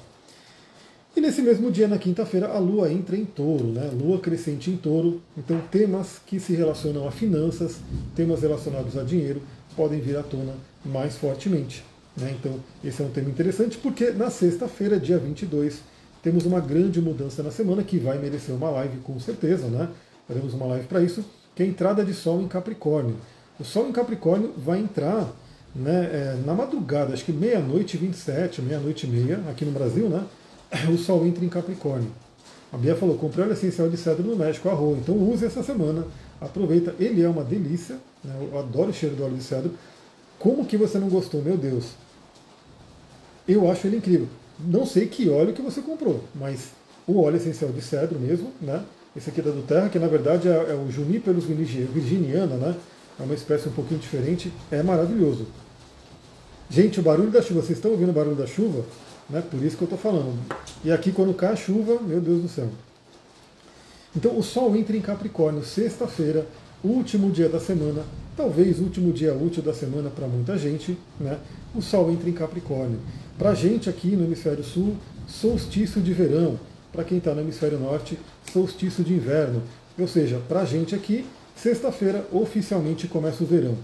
E 1.17 1.21
nesse 1.21 1.43
mesmo 1.43 1.73
dia, 1.73 1.89
na 1.89 1.99
quinta-feira, 1.99 2.49
a 2.49 2.59
Lua 2.59 2.91
entra 2.93 3.17
em 3.17 3.25
touro, 3.25 3.67
né? 3.67 3.91
Lua 3.93 4.21
crescente 4.21 4.71
em 4.71 4.77
touro. 4.77 5.21
Então, 5.37 5.61
temas 5.71 6.21
que 6.25 6.39
se 6.39 6.55
relacionam 6.55 7.07
a 7.07 7.11
finanças, 7.11 7.79
temas 8.15 8.43
relacionados 8.43 8.97
a 8.97 9.03
dinheiro, 9.03 9.43
podem 9.77 10.01
vir 10.01 10.17
à 10.17 10.23
tona 10.23 10.55
mais 10.85 11.17
fortemente. 11.17 11.85
Né? 12.17 12.37
Então, 12.39 12.61
esse 12.85 13.03
é 13.03 13.05
um 13.05 13.11
tema 13.11 13.29
interessante, 13.29 13.77
porque 13.79 14.11
na 14.13 14.31
sexta-feira, 14.31 15.01
dia 15.01 15.19
22, 15.19 15.81
temos 16.23 16.45
uma 16.45 16.61
grande 16.61 17.01
mudança 17.01 17.43
na 17.43 17.51
semana 17.51 17.83
que 17.83 17.99
vai 17.99 18.19
merecer 18.19 18.55
uma 18.55 18.71
live 18.71 18.99
com 18.99 19.19
certeza, 19.19 19.69
né? 19.69 19.89
Faremos 20.29 20.55
uma 20.55 20.67
live 20.67 20.87
para 20.87 21.03
isso, 21.03 21.25
que 21.55 21.63
é 21.63 21.67
a 21.67 21.69
entrada 21.69 22.05
de 22.05 22.13
Sol 22.15 22.41
em 22.41 22.49
Capricórnio. 22.49 23.17
O 23.59 23.65
Sol 23.65 23.89
em 23.89 23.93
Capricórnio 23.93 24.53
vai 24.57 24.79
entrar 24.79 25.29
né, 25.75 26.11
é, 26.13 26.39
na 26.45 26.55
madrugada, 26.55 27.13
acho 27.13 27.25
que 27.25 27.33
meia-noite 27.33 27.97
27, 27.97 28.63
meia-noite 28.63 29.07
e 29.07 29.11
meia, 29.11 29.41
aqui 29.49 29.65
no 29.65 29.73
Brasil, 29.73 30.09
né? 30.09 30.25
O 30.93 30.97
Sol 30.97 31.27
entra 31.27 31.45
em 31.45 31.49
Capricórnio. 31.49 32.11
A 32.73 32.77
Bia 32.77 32.95
falou, 32.95 33.17
comprei 33.17 33.45
óleo 33.45 33.55
essencial 33.55 33.89
de 33.89 33.97
cedro 33.97 34.23
no 34.23 34.37
México, 34.37 34.69
arroz. 34.69 34.99
Então 34.99 35.17
use 35.17 35.45
essa 35.45 35.63
semana, 35.63 36.07
aproveita. 36.41 36.95
Ele 37.01 37.23
é 37.23 37.29
uma 37.29 37.43
delícia, 37.43 37.97
né? 38.23 38.49
eu 38.53 38.59
adoro 38.59 38.91
o 38.91 38.93
cheiro 38.93 39.17
do 39.17 39.25
óleo 39.25 39.35
de 39.35 39.43
cedro. 39.43 39.73
Como 40.39 40.65
que 40.65 40.77
você 40.77 40.99
não 40.99 41.09
gostou, 41.09 41.43
meu 41.43 41.57
Deus? 41.57 41.87
Eu 43.49 43.69
acho 43.69 43.89
ele 43.89 43.97
incrível. 43.97 44.29
Não 44.65 44.85
sei 44.85 45.07
que 45.07 45.29
óleo 45.29 45.53
que 45.53 45.63
você 45.63 45.81
comprou, 45.81 46.25
mas 46.35 46.71
o 47.07 47.21
óleo 47.21 47.37
essencial 47.37 47.71
de 47.71 47.83
cedro 47.83 48.19
mesmo, 48.19 48.53
né? 48.61 48.83
Esse 49.17 49.31
aqui 49.31 49.43
da 49.43 49.51
do 49.51 49.63
Terra, 49.63 49.89
que 49.89 49.99
na 49.99 50.07
verdade 50.07 50.49
é, 50.49 50.53
é 50.53 50.75
o 50.75 50.91
Juniperus 50.91 51.45
virginiana, 51.45 52.57
né? 52.57 52.77
É 53.19 53.23
uma 53.23 53.35
espécie 53.35 53.69
um 53.69 53.73
pouquinho 53.73 54.01
diferente, 54.01 54.53
é 54.71 54.83
maravilhoso. 54.83 55.47
Gente, 56.71 57.01
o 57.01 57.03
barulho 57.03 57.31
da 57.31 57.43
chuva, 57.43 57.61
vocês 57.61 57.79
estão 57.79 57.91
ouvindo 57.91 58.11
o 58.11 58.13
barulho 58.13 58.37
da 58.37 58.47
chuva? 58.47 58.85
Né? 59.29 59.43
Por 59.51 59.63
isso 59.63 59.77
que 59.77 59.83
eu 59.83 59.87
estou 59.87 59.99
falando. 59.99 60.39
E 60.85 60.93
aqui 60.93 61.11
quando 61.11 61.35
cai 61.35 61.53
a 61.53 61.57
chuva, 61.57 62.01
meu 62.01 62.21
Deus 62.21 62.43
do 62.43 62.49
céu. 62.49 62.69
Então 64.15 64.37
o 64.39 64.43
Sol 64.43 64.75
entra 64.77 64.97
em 64.97 65.01
Capricórnio, 65.01 65.65
sexta-feira, 65.65 66.47
último 66.83 67.31
dia 67.31 67.49
da 67.49 67.61
semana, 67.61 68.05
talvez 68.37 68.81
último 68.81 69.13
dia 69.13 69.35
útil 69.35 69.63
da 69.63 69.75
semana 69.75 70.11
para 70.11 70.27
muita 70.27 70.57
gente, 70.57 70.97
né? 71.19 71.39
O 71.75 71.83
Sol 71.83 72.11
entra 72.11 72.29
em 72.29 72.33
Capricórnio. 72.33 72.99
Para 73.41 73.51
a 73.51 73.55
gente 73.55 73.91
aqui 73.91 74.15
no 74.15 74.23
hemisfério 74.23 74.63
sul, 74.63 74.97
solstício 75.27 76.01
de 76.01 76.13
verão. 76.13 76.61
Para 76.93 77.03
quem 77.03 77.19
está 77.19 77.35
no 77.35 77.41
hemisfério 77.41 77.81
norte, 77.81 78.17
solstício 78.53 79.03
de 79.03 79.15
inverno. 79.15 79.63
Ou 79.99 80.07
seja, 80.07 80.41
para 80.49 80.61
a 80.61 80.65
gente 80.65 80.95
aqui, 80.95 81.25
Sexta-feira, 81.63 82.27
oficialmente, 82.33 83.07
começa 83.07 83.45
o 83.45 83.47
verão. 83.47 83.77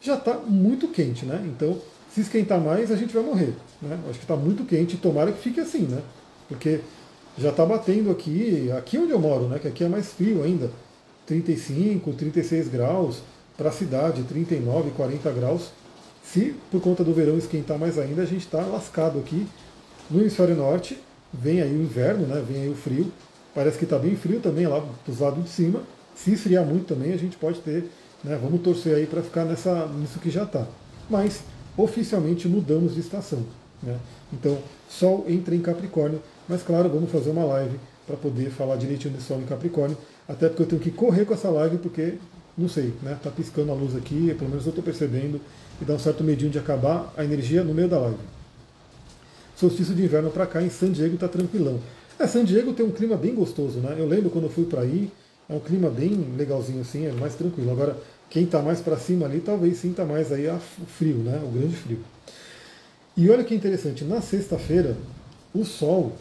Já 0.00 0.16
está 0.16 0.34
muito 0.34 0.88
quente, 0.88 1.24
né? 1.24 1.40
Então, 1.46 1.78
se 2.12 2.22
esquentar 2.22 2.60
mais, 2.60 2.90
a 2.90 2.96
gente 2.96 3.14
vai 3.14 3.22
morrer. 3.22 3.54
Né? 3.80 3.96
Acho 4.08 4.18
que 4.18 4.24
está 4.24 4.34
muito 4.34 4.64
quente, 4.64 4.96
tomara 4.96 5.30
que 5.30 5.40
fique 5.40 5.60
assim, 5.60 5.82
né? 5.82 6.02
Porque 6.48 6.80
já 7.38 7.50
está 7.50 7.64
batendo 7.64 8.10
aqui, 8.10 8.68
aqui 8.76 8.98
onde 8.98 9.12
eu 9.12 9.20
moro, 9.20 9.46
né? 9.46 9.60
Que 9.60 9.68
aqui 9.68 9.84
é 9.84 9.88
mais 9.88 10.08
frio 10.12 10.42
ainda. 10.42 10.72
35, 11.24 12.12
36 12.14 12.66
graus, 12.66 13.22
para 13.56 13.68
a 13.68 13.72
cidade, 13.72 14.24
39, 14.24 14.90
40 14.90 15.30
graus. 15.30 15.70
Se 16.22 16.54
por 16.70 16.80
conta 16.80 17.02
do 17.02 17.12
verão 17.12 17.36
esquentar 17.36 17.78
mais 17.78 17.98
ainda, 17.98 18.22
a 18.22 18.26
gente 18.26 18.44
está 18.44 18.60
lascado 18.60 19.18
aqui. 19.18 19.46
No 20.10 20.20
hemisfério 20.20 20.56
norte, 20.56 20.98
vem 21.32 21.60
aí 21.60 21.72
o 21.72 21.82
inverno, 21.82 22.26
né? 22.26 22.42
vem 22.46 22.62
aí 22.62 22.68
o 22.68 22.74
frio. 22.74 23.10
Parece 23.54 23.78
que 23.78 23.84
está 23.84 23.98
bem 23.98 24.16
frio 24.16 24.40
também 24.40 24.66
lá 24.66 24.84
dos 25.06 25.18
lados 25.18 25.42
de 25.44 25.50
cima. 25.50 25.82
Se 26.14 26.32
esfriar 26.32 26.64
muito 26.64 26.86
também, 26.86 27.12
a 27.12 27.16
gente 27.16 27.36
pode 27.36 27.60
ter, 27.60 27.90
né? 28.22 28.38
vamos 28.40 28.60
torcer 28.60 28.96
aí 28.96 29.06
para 29.06 29.22
ficar 29.22 29.44
nessa, 29.44 29.86
nisso 29.86 30.18
que 30.18 30.30
já 30.30 30.44
está. 30.44 30.66
Mas 31.08 31.42
oficialmente 31.76 32.48
mudamos 32.48 32.94
de 32.94 33.00
estação. 33.00 33.44
Né? 33.82 33.96
Então, 34.32 34.58
Sol 34.88 35.24
entra 35.28 35.54
em 35.54 35.60
Capricórnio, 35.60 36.20
mas 36.48 36.62
claro, 36.62 36.88
vamos 36.88 37.10
fazer 37.10 37.30
uma 37.30 37.44
live 37.44 37.78
para 38.06 38.16
poder 38.16 38.50
falar 38.50 38.76
direitinho 38.76 39.14
de 39.14 39.22
Sol 39.22 39.40
em 39.40 39.44
Capricórnio, 39.44 39.96
até 40.28 40.48
porque 40.48 40.62
eu 40.62 40.66
tenho 40.66 40.82
que 40.82 40.90
correr 40.90 41.24
com 41.24 41.34
essa 41.34 41.48
live, 41.48 41.78
porque, 41.78 42.14
não 42.60 42.68
sei, 42.68 42.92
né? 43.02 43.18
Tá 43.22 43.30
piscando 43.30 43.72
a 43.72 43.74
luz 43.74 43.96
aqui, 43.96 44.34
pelo 44.38 44.50
menos 44.50 44.64
eu 44.64 44.70
estou 44.70 44.84
percebendo, 44.84 45.40
e 45.80 45.84
dá 45.84 45.94
um 45.94 45.98
certo 45.98 46.22
medinho 46.22 46.50
de 46.50 46.58
acabar 46.58 47.12
a 47.16 47.24
energia 47.24 47.64
no 47.64 47.72
meio 47.72 47.88
da 47.88 47.98
live. 47.98 48.18
Solstício 49.56 49.94
de 49.94 50.02
inverno 50.02 50.30
para 50.30 50.46
cá, 50.46 50.62
em 50.62 50.70
San 50.70 50.92
Diego 50.92 51.14
está 51.14 51.28
tranquilão. 51.28 51.80
É, 52.18 52.26
San 52.26 52.44
Diego 52.44 52.72
tem 52.72 52.84
um 52.84 52.90
clima 52.90 53.16
bem 53.16 53.34
gostoso, 53.34 53.78
né? 53.78 53.96
Eu 53.98 54.06
lembro 54.06 54.30
quando 54.30 54.44
eu 54.44 54.50
fui 54.50 54.64
para 54.64 54.82
aí, 54.82 55.10
é 55.48 55.54
um 55.54 55.60
clima 55.60 55.88
bem 55.90 56.34
legalzinho 56.36 56.82
assim, 56.82 57.06
é 57.06 57.12
mais 57.12 57.34
tranquilo. 57.34 57.70
Agora, 57.70 57.96
quem 58.28 58.44
está 58.44 58.62
mais 58.62 58.80
para 58.80 58.96
cima 58.96 59.26
ali, 59.26 59.40
talvez 59.40 59.78
sinta 59.78 60.04
mais 60.04 60.30
aí 60.30 60.46
o 60.46 60.58
frio, 60.86 61.16
né? 61.16 61.40
O 61.42 61.48
grande 61.48 61.76
frio. 61.76 61.98
E 63.16 63.28
olha 63.28 63.42
que 63.42 63.54
interessante, 63.54 64.04
na 64.04 64.20
sexta-feira, 64.20 64.96
o 65.52 65.64
Sol 65.64 66.12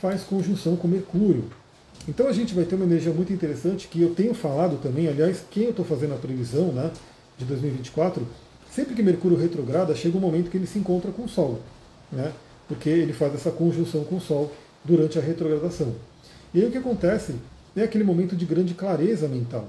faz 0.00 0.22
conjunção 0.22 0.76
com 0.76 0.88
Mercúrio. 0.88 1.44
Então 2.06 2.26
a 2.26 2.32
gente 2.32 2.54
vai 2.54 2.64
ter 2.64 2.74
uma 2.74 2.84
energia 2.84 3.12
muito 3.12 3.32
interessante 3.32 3.88
que 3.88 4.00
eu 4.00 4.14
tenho 4.14 4.34
falado 4.34 4.78
também, 4.82 5.08
aliás, 5.08 5.42
quem 5.50 5.64
eu 5.64 5.70
estou 5.70 5.84
fazendo 5.84 6.14
a 6.14 6.18
previsão 6.18 6.72
né, 6.72 6.90
de 7.36 7.44
2024, 7.44 8.26
sempre 8.70 8.94
que 8.94 9.02
Mercúrio 9.02 9.36
retrograda, 9.36 9.94
chega 9.94 10.16
um 10.16 10.20
momento 10.20 10.50
que 10.50 10.56
ele 10.56 10.66
se 10.66 10.78
encontra 10.78 11.10
com 11.10 11.24
o 11.24 11.28
Sol, 11.28 11.60
né, 12.10 12.32
porque 12.66 12.88
ele 12.88 13.12
faz 13.12 13.34
essa 13.34 13.50
conjunção 13.50 14.04
com 14.04 14.16
o 14.16 14.20
Sol 14.20 14.52
durante 14.84 15.18
a 15.18 15.22
retrogradação. 15.22 15.94
E 16.54 16.60
aí 16.60 16.66
o 16.66 16.70
que 16.70 16.78
acontece 16.78 17.34
é 17.76 17.82
aquele 17.82 18.04
momento 18.04 18.34
de 18.34 18.44
grande 18.46 18.74
clareza 18.74 19.28
mental. 19.28 19.68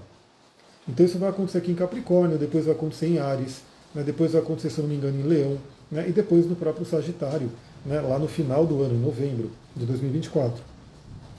Então 0.88 1.06
isso 1.06 1.20
vai 1.20 1.30
acontecer 1.30 1.60
aqui 1.60 1.72
em 1.72 1.76
Capricórnio, 1.76 2.38
depois 2.38 2.66
vai 2.66 2.74
acontecer 2.74 3.08
em 3.08 3.20
Ares, 3.20 3.62
né, 3.94 4.04
depois 4.04 4.32
vai 4.32 4.42
acontecer, 4.42 4.70
se 4.70 4.82
não 4.82 4.88
me 4.88 4.96
engano, 4.96 5.20
em 5.20 5.24
Leão, 5.24 5.58
né, 5.92 6.06
e 6.08 6.12
depois 6.12 6.46
no 6.46 6.56
próprio 6.56 6.86
Sagitário, 6.86 7.52
né, 7.86 8.00
lá 8.00 8.18
no 8.18 8.28
final 8.28 8.66
do 8.66 8.82
ano, 8.82 8.96
em 8.96 9.00
novembro 9.00 9.52
de 9.76 9.86
2024. 9.86 10.64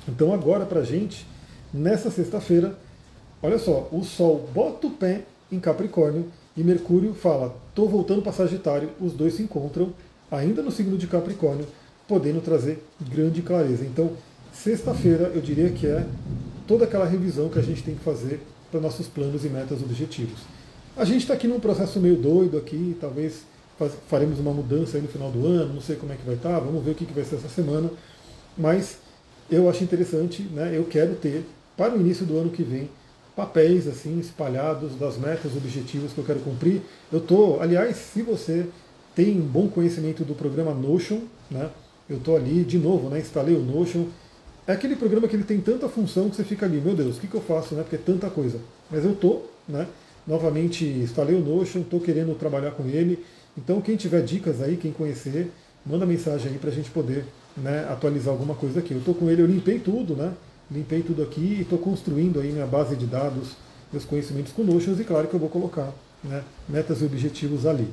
Então 0.08 0.32
agora 0.32 0.64
para 0.64 0.80
a 0.80 0.84
gente, 0.84 1.26
nessa 1.72 2.10
sexta-feira, 2.10 2.76
olha 3.42 3.58
só, 3.58 3.88
o 3.92 4.02
Sol 4.02 4.48
bota 4.52 4.86
o 4.86 4.90
pé 4.90 5.22
em 5.50 5.58
Capricórnio 5.58 6.26
e 6.56 6.62
Mercúrio 6.62 7.14
fala, 7.14 7.56
estou 7.68 7.88
voltando 7.88 8.22
para 8.22 8.32
Sagitário, 8.32 8.90
os 9.00 9.12
dois 9.12 9.34
se 9.34 9.42
encontram 9.42 9.92
ainda 10.30 10.62
no 10.62 10.70
signo 10.70 10.96
de 10.96 11.06
Capricórnio, 11.06 11.66
podendo 12.06 12.40
trazer 12.40 12.84
grande 13.00 13.42
clareza. 13.42 13.84
Então, 13.84 14.12
sexta-feira 14.52 15.30
eu 15.34 15.40
diria 15.40 15.70
que 15.70 15.86
é 15.86 16.06
toda 16.66 16.84
aquela 16.84 17.04
revisão 17.04 17.48
que 17.48 17.58
a 17.58 17.62
gente 17.62 17.82
tem 17.82 17.94
que 17.94 18.02
fazer 18.02 18.40
para 18.70 18.80
nossos 18.80 19.06
planos 19.06 19.44
e 19.44 19.48
metas 19.48 19.82
objetivos. 19.82 20.40
A 20.96 21.04
gente 21.04 21.22
está 21.22 21.34
aqui 21.34 21.46
num 21.46 21.60
processo 21.60 22.00
meio 22.00 22.16
doido 22.16 22.56
aqui, 22.58 22.96
talvez 23.00 23.44
faremos 24.08 24.38
uma 24.38 24.52
mudança 24.52 24.96
aí 24.96 25.02
no 25.02 25.08
final 25.08 25.30
do 25.30 25.46
ano, 25.46 25.74
não 25.74 25.80
sei 25.80 25.96
como 25.96 26.12
é 26.12 26.16
que 26.16 26.26
vai 26.26 26.34
estar, 26.34 26.50
tá, 26.50 26.58
vamos 26.58 26.84
ver 26.84 26.90
o 26.90 26.94
que, 26.94 27.06
que 27.06 27.12
vai 27.12 27.24
ser 27.24 27.36
essa 27.36 27.48
semana, 27.48 27.90
mas 28.58 28.98
eu 29.50 29.68
acho 29.68 29.82
interessante, 29.82 30.42
né, 30.42 30.76
eu 30.76 30.84
quero 30.84 31.14
ter, 31.14 31.44
para 31.76 31.94
o 31.94 32.00
início 32.00 32.24
do 32.24 32.38
ano 32.38 32.50
que 32.50 32.62
vem, 32.62 32.88
papéis 33.34 33.88
assim 33.88 34.18
espalhados 34.18 34.94
das 34.96 35.16
metas, 35.16 35.56
objetivos 35.56 36.12
que 36.12 36.18
eu 36.18 36.24
quero 36.24 36.40
cumprir. 36.40 36.82
Eu 37.10 37.18
estou, 37.18 37.60
aliás, 37.60 37.96
se 37.96 38.22
você 38.22 38.66
tem 39.14 39.40
um 39.40 39.46
bom 39.46 39.68
conhecimento 39.68 40.24
do 40.24 40.34
programa 40.34 40.74
Notion, 40.74 41.20
né, 41.50 41.70
eu 42.08 42.18
estou 42.18 42.36
ali 42.36 42.64
de 42.64 42.78
novo, 42.78 43.08
né, 43.08 43.18
instalei 43.18 43.54
o 43.54 43.60
Notion. 43.60 44.06
É 44.66 44.72
aquele 44.72 44.94
programa 44.94 45.26
que 45.26 45.34
ele 45.34 45.44
tem 45.44 45.60
tanta 45.60 45.88
função 45.88 46.28
que 46.28 46.36
você 46.36 46.44
fica 46.44 46.66
ali, 46.66 46.80
meu 46.80 46.94
Deus, 46.94 47.16
o 47.16 47.20
que, 47.20 47.26
que 47.26 47.34
eu 47.34 47.40
faço, 47.40 47.74
né? 47.74 47.82
Porque 47.82 47.96
é 47.96 47.98
tanta 47.98 48.30
coisa. 48.30 48.60
Mas 48.88 49.04
eu 49.04 49.12
estou, 49.12 49.50
né? 49.68 49.86
Novamente 50.26 50.84
instalei 50.84 51.34
o 51.34 51.40
Notion, 51.40 51.80
estou 51.80 51.98
querendo 51.98 52.38
trabalhar 52.38 52.72
com 52.72 52.84
ele. 52.86 53.24
Então, 53.56 53.80
quem 53.80 53.96
tiver 53.96 54.22
dicas 54.22 54.60
aí, 54.60 54.76
quem 54.76 54.92
conhecer, 54.92 55.50
manda 55.84 56.06
mensagem 56.06 56.52
aí 56.52 56.58
para 56.58 56.70
a 56.70 56.72
gente 56.72 56.90
poder 56.90 57.24
né, 57.56 57.86
atualizar 57.90 58.32
alguma 58.32 58.54
coisa 58.54 58.80
aqui. 58.80 58.92
Eu 58.92 58.98
estou 58.98 59.14
com 59.14 59.28
ele, 59.30 59.42
eu 59.42 59.46
limpei 59.46 59.78
tudo, 59.78 60.14
né? 60.14 60.32
Limpei 60.70 61.02
tudo 61.02 61.22
aqui 61.22 61.40
e 61.40 61.60
estou 61.62 61.78
construindo 61.78 62.40
aí 62.40 62.52
minha 62.52 62.66
base 62.66 62.94
de 62.94 63.06
dados, 63.06 63.56
meus 63.92 64.04
conhecimentos 64.04 64.52
com 64.52 64.62
Notions 64.62 65.00
e 65.00 65.04
claro 65.04 65.26
que 65.26 65.34
eu 65.34 65.40
vou 65.40 65.48
colocar 65.48 65.92
né, 66.22 66.42
metas 66.68 67.00
e 67.00 67.04
objetivos 67.04 67.66
ali. 67.66 67.88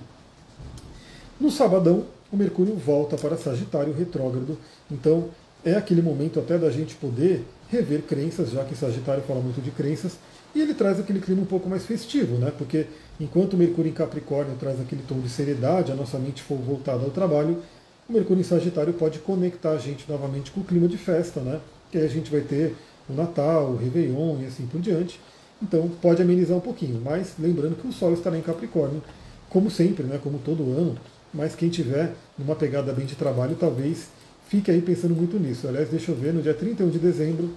No 1.40 1.50
sabadão, 1.52 2.06
o 2.32 2.38
Mercúrio 2.38 2.76
volta 2.76 3.16
para 3.16 3.38
Sagitário 3.38 3.94
retrógrado, 3.94 4.58
então 4.92 5.30
é 5.64 5.74
aquele 5.74 6.02
momento 6.02 6.40
até 6.40 6.58
da 6.58 6.70
gente 6.70 6.96
poder 6.96 7.46
rever 7.70 8.02
crenças, 8.04 8.52
já 8.52 8.64
que 8.64 8.76
Sagitário 8.76 9.24
fala 9.24 9.40
muito 9.40 9.62
de 9.62 9.72
crenças, 9.72 10.18
e 10.56 10.62
ele 10.62 10.74
traz 10.74 11.00
aquele 11.00 11.20
clima 11.20 11.42
um 11.42 11.46
pouco 11.46 11.70
mais 11.70 11.86
festivo, 11.86 12.38
né? 12.38 12.52
Porque 12.58 12.88
enquanto 13.20 13.54
o 13.54 13.58
Mercúrio 13.58 13.90
em 13.90 13.94
Capricórnio 13.94 14.56
traz 14.60 14.80
aquele 14.80 15.04
tom 15.04 15.20
de 15.20 15.30
seriedade, 15.30 15.92
a 15.92 15.96
nossa 15.96 16.18
mente 16.18 16.42
for 16.42 16.58
voltada 16.58 17.04
ao 17.04 17.12
trabalho, 17.12 17.62
o 18.10 18.14
Mercúrio 18.14 18.42
em 18.42 18.44
Sagitário 18.44 18.94
pode 18.94 19.20
conectar 19.20 19.72
a 19.72 19.78
gente 19.78 20.10
novamente 20.10 20.52
com 20.52 20.62
o 20.62 20.64
clima 20.64 20.88
de 20.88 20.98
festa, 20.98 21.42
né? 21.42 21.60
Que 21.92 21.98
aí 21.98 22.06
a 22.06 22.10
gente 22.10 22.32
vai 22.32 22.42
ter 22.42 22.76
o 23.10 23.14
Natal, 23.14 23.72
o 23.72 23.76
Réveillon 23.76 24.42
e 24.42 24.46
assim 24.46 24.66
por 24.66 24.80
diante. 24.80 25.20
Então 25.62 25.90
pode 26.02 26.22
amenizar 26.22 26.58
um 26.58 26.62
pouquinho, 26.62 27.02
mas 27.04 27.34
lembrando 27.38 27.76
que 27.76 27.88
o 27.88 27.92
Sol 27.92 28.14
estará 28.14 28.38
em 28.38 28.42
Capricórnio, 28.42 29.02
como 29.50 29.70
sempre, 29.70 30.04
né? 30.06 30.20
Como 30.22 30.40
todo 30.40 30.64
ano. 30.72 30.98
Mas 31.34 31.56
quem 31.56 31.70
tiver 31.70 32.14
numa 32.38 32.56
pegada 32.56 32.94
bem 32.94 33.06
de 33.06 33.16
trabalho, 33.16 33.56
talvez 33.60 34.08
fique 34.48 34.72
aí 34.72 34.82
pensando 34.82 35.14
muito 35.14 35.38
nisso. 35.38 35.68
Aliás, 35.68 35.90
deixa 35.90 36.12
eu 36.12 36.16
ver, 36.16 36.34
no 36.34 36.42
dia 36.42 36.54
31 36.54 36.90
de 36.90 37.00
dezembro, 37.00 37.54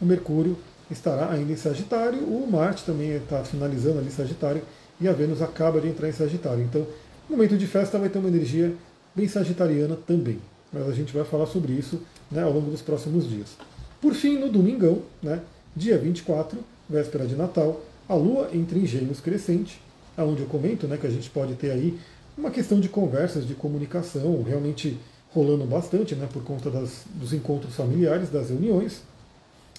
o 0.00 0.04
Mercúrio 0.04 0.56
estará 0.90 1.30
ainda 1.30 1.52
em 1.52 1.56
Sagitário, 1.56 2.18
o 2.18 2.46
Marte 2.50 2.84
também 2.84 3.12
está 3.12 3.44
finalizando 3.44 4.00
ali 4.00 4.10
Sagitário, 4.10 4.62
e 5.00 5.08
a 5.08 5.12
Vênus 5.12 5.40
acaba 5.40 5.80
de 5.80 5.88
entrar 5.88 6.08
em 6.08 6.12
Sagitário. 6.12 6.62
Então, 6.62 6.86
momento 7.28 7.56
de 7.56 7.66
festa 7.66 7.98
vai 7.98 8.08
ter 8.08 8.18
uma 8.18 8.28
energia 8.28 8.74
bem 9.14 9.28
sagitariana 9.28 9.96
também. 9.96 10.38
Mas 10.72 10.88
a 10.88 10.92
gente 10.92 11.12
vai 11.12 11.24
falar 11.24 11.46
sobre 11.46 11.72
isso 11.72 12.00
né, 12.30 12.42
ao 12.42 12.52
longo 12.52 12.70
dos 12.70 12.82
próximos 12.82 13.28
dias. 13.28 13.56
Por 14.00 14.14
fim, 14.14 14.38
no 14.38 14.50
domingão, 14.50 15.02
né, 15.22 15.40
dia 15.74 15.96
24, 15.96 16.58
véspera 16.88 17.26
de 17.26 17.36
Natal, 17.36 17.80
a 18.08 18.14
Lua 18.14 18.50
entra 18.52 18.78
em 18.78 18.86
Gêmeos 18.86 19.20
crescente, 19.20 19.80
aonde 20.16 20.42
eu 20.42 20.48
comento 20.48 20.86
né, 20.86 20.96
que 20.96 21.06
a 21.06 21.10
gente 21.10 21.30
pode 21.30 21.54
ter 21.54 21.70
aí 21.70 21.98
uma 22.36 22.50
questão 22.50 22.80
de 22.80 22.88
conversas, 22.88 23.46
de 23.46 23.54
comunicação, 23.54 24.42
realmente 24.42 24.98
rolando 25.32 25.64
bastante, 25.64 26.14
né, 26.14 26.28
por 26.32 26.42
conta 26.42 26.70
das, 26.70 27.04
dos 27.14 27.32
encontros 27.32 27.74
familiares, 27.74 28.30
das 28.30 28.50
reuniões. 28.50 29.02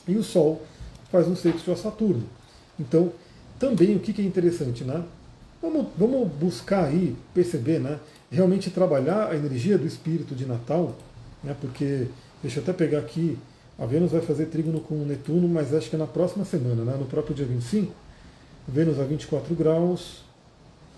E 0.08 0.16
o 0.16 0.24
Sol 0.24 0.62
faz 1.12 1.28
um 1.28 1.36
sexto 1.36 1.72
a 1.72 1.76
Saturno. 1.76 2.24
Então, 2.80 3.12
também 3.60 3.96
o 3.96 4.00
que, 4.00 4.12
que 4.12 4.22
é 4.22 4.26
interessante, 4.26 4.84
né? 4.84 5.04
Vamos, 5.62 5.88
vamos 5.98 6.28
buscar 6.34 6.86
aí 6.86 7.16
perceber, 7.34 7.80
né? 7.80 8.00
Realmente 8.30 8.70
trabalhar 8.70 9.30
a 9.30 9.36
energia 9.36 9.78
do 9.78 9.86
espírito 9.86 10.36
de 10.36 10.46
Natal, 10.46 10.96
né? 11.44 11.56
Porque, 11.60 12.08
deixa 12.42 12.60
eu 12.60 12.64
até 12.64 12.74
pegar 12.74 13.00
aqui, 13.00 13.38
a 13.78 13.86
Vênus 13.86 14.12
vai 14.12 14.22
fazer 14.22 14.46
trígono 14.46 14.80
com 14.80 14.96
Netuno, 14.96 15.48
mas 15.48 15.74
acho 15.74 15.90
que 15.90 15.96
é 15.96 16.00
na 16.00 16.08
próxima 16.08 16.46
semana, 16.46 16.84
né? 16.84 16.96
No 16.98 17.06
próprio 17.06 17.36
dia 17.36 17.46
25, 17.46 17.94
Vênus 18.68 19.00
a 19.00 19.04
24 19.04 19.54
graus. 19.56 20.24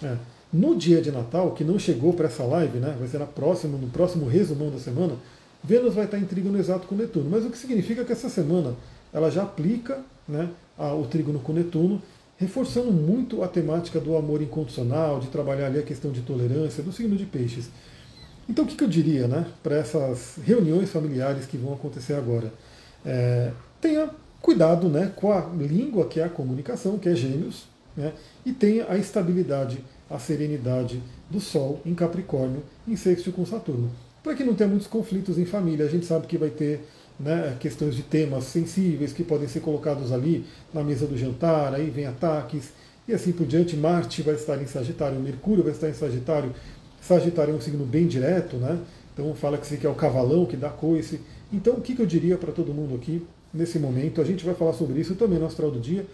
É. 0.01 0.15
No 0.53 0.75
dia 0.75 1.01
de 1.01 1.11
Natal, 1.11 1.51
que 1.51 1.63
não 1.63 1.77
chegou 1.77 2.13
para 2.13 2.27
essa 2.27 2.43
live, 2.43 2.77
né? 2.77 2.95
Vai 2.97 3.07
ser 3.07 3.17
na 3.17 3.25
próxima, 3.25 3.77
no 3.77 3.87
próximo 3.87 4.27
resumão 4.27 4.69
da 4.69 4.79
semana, 4.79 5.15
Vênus 5.63 5.95
vai 5.95 6.05
estar 6.05 6.17
em 6.17 6.25
trígono 6.25 6.57
exato 6.57 6.87
com 6.87 6.95
Netuno. 6.95 7.29
Mas 7.29 7.45
o 7.45 7.49
que 7.49 7.57
significa 7.57 8.05
que 8.05 8.11
essa 8.11 8.29
semana 8.29 8.75
ela 9.13 9.29
já 9.29 9.43
aplica 9.43 9.99
né, 10.27 10.49
o 10.77 11.05
trígono 11.05 11.39
com 11.39 11.53
Netuno, 11.53 12.01
reforçando 12.37 12.91
muito 12.91 13.43
a 13.43 13.47
temática 13.47 13.99
do 13.99 14.15
amor 14.15 14.41
incondicional, 14.41 15.19
de 15.19 15.27
trabalhar 15.27 15.67
ali 15.67 15.79
a 15.79 15.83
questão 15.83 16.11
de 16.11 16.21
tolerância, 16.21 16.83
do 16.83 16.91
signo 16.91 17.15
de 17.15 17.25
peixes. 17.25 17.69
Então 18.47 18.63
o 18.63 18.67
que, 18.67 18.75
que 18.75 18.83
eu 18.83 18.87
diria 18.87 19.27
né, 19.27 19.47
para 19.61 19.75
essas 19.75 20.37
reuniões 20.43 20.89
familiares 20.89 21.45
que 21.45 21.57
vão 21.57 21.73
acontecer 21.73 22.13
agora? 22.13 22.53
É, 23.05 23.51
tenha 23.81 24.09
cuidado 24.41 24.87
né, 24.87 25.11
com 25.15 25.31
a 25.31 25.41
língua 25.57 26.07
que 26.07 26.19
é 26.19 26.23
a 26.23 26.29
comunicação, 26.29 26.97
que 26.97 27.09
é 27.09 27.15
gêmeos, 27.15 27.65
né, 27.95 28.13
e 28.45 28.53
tenha 28.53 28.85
a 28.87 28.97
estabilidade, 28.97 29.83
a 30.09 30.19
serenidade 30.19 31.01
do 31.29 31.41
Sol 31.41 31.81
em 31.85 31.95
Capricórnio, 31.95 32.63
em 32.87 32.95
sexto 32.95 33.31
com 33.31 33.45
Saturno. 33.45 33.91
Para 34.23 34.35
que 34.35 34.43
não 34.43 34.53
tenha 34.53 34.69
muitos 34.69 34.87
conflitos 34.87 35.37
em 35.37 35.45
família, 35.45 35.85
a 35.85 35.89
gente 35.89 36.05
sabe 36.05 36.27
que 36.27 36.37
vai 36.37 36.49
ter 36.49 36.87
né, 37.19 37.55
questões 37.59 37.95
de 37.95 38.03
temas 38.03 38.43
sensíveis 38.45 39.13
que 39.13 39.23
podem 39.23 39.47
ser 39.47 39.59
colocados 39.61 40.11
ali 40.11 40.45
na 40.73 40.83
mesa 40.83 41.07
do 41.07 41.17
jantar, 41.17 41.73
aí 41.73 41.89
vem 41.89 42.05
ataques 42.05 42.71
e 43.07 43.13
assim 43.13 43.31
por 43.31 43.47
diante. 43.47 43.75
Marte 43.75 44.21
vai 44.21 44.35
estar 44.35 44.61
em 44.61 44.67
Sagitário, 44.67 45.19
Mercúrio 45.19 45.63
vai 45.63 45.73
estar 45.73 45.89
em 45.89 45.93
Sagitário. 45.93 46.53
Sagitário 47.01 47.53
é 47.53 47.57
um 47.57 47.61
signo 47.61 47.85
bem 47.85 48.07
direto, 48.07 48.57
né? 48.57 48.79
Então 49.13 49.33
fala 49.33 49.57
que 49.57 49.87
é 49.87 49.89
o 49.89 49.95
cavalão 49.95 50.45
que 50.45 50.55
dá 50.55 50.69
coice. 50.69 51.19
Então 51.51 51.73
o 51.73 51.81
que, 51.81 51.95
que 51.95 52.01
eu 52.01 52.05
diria 52.05 52.37
para 52.37 52.51
todo 52.51 52.73
mundo 52.73 52.95
aqui 52.95 53.25
nesse 53.53 53.79
momento? 53.79 54.21
A 54.21 54.23
gente 54.23 54.45
vai 54.45 54.53
falar 54.53 54.73
sobre 54.73 54.99
isso 54.99 55.15
também 55.15 55.39
no 55.39 55.45
Astral 55.45 55.71
do 55.71 55.79
Dia, 55.79 56.05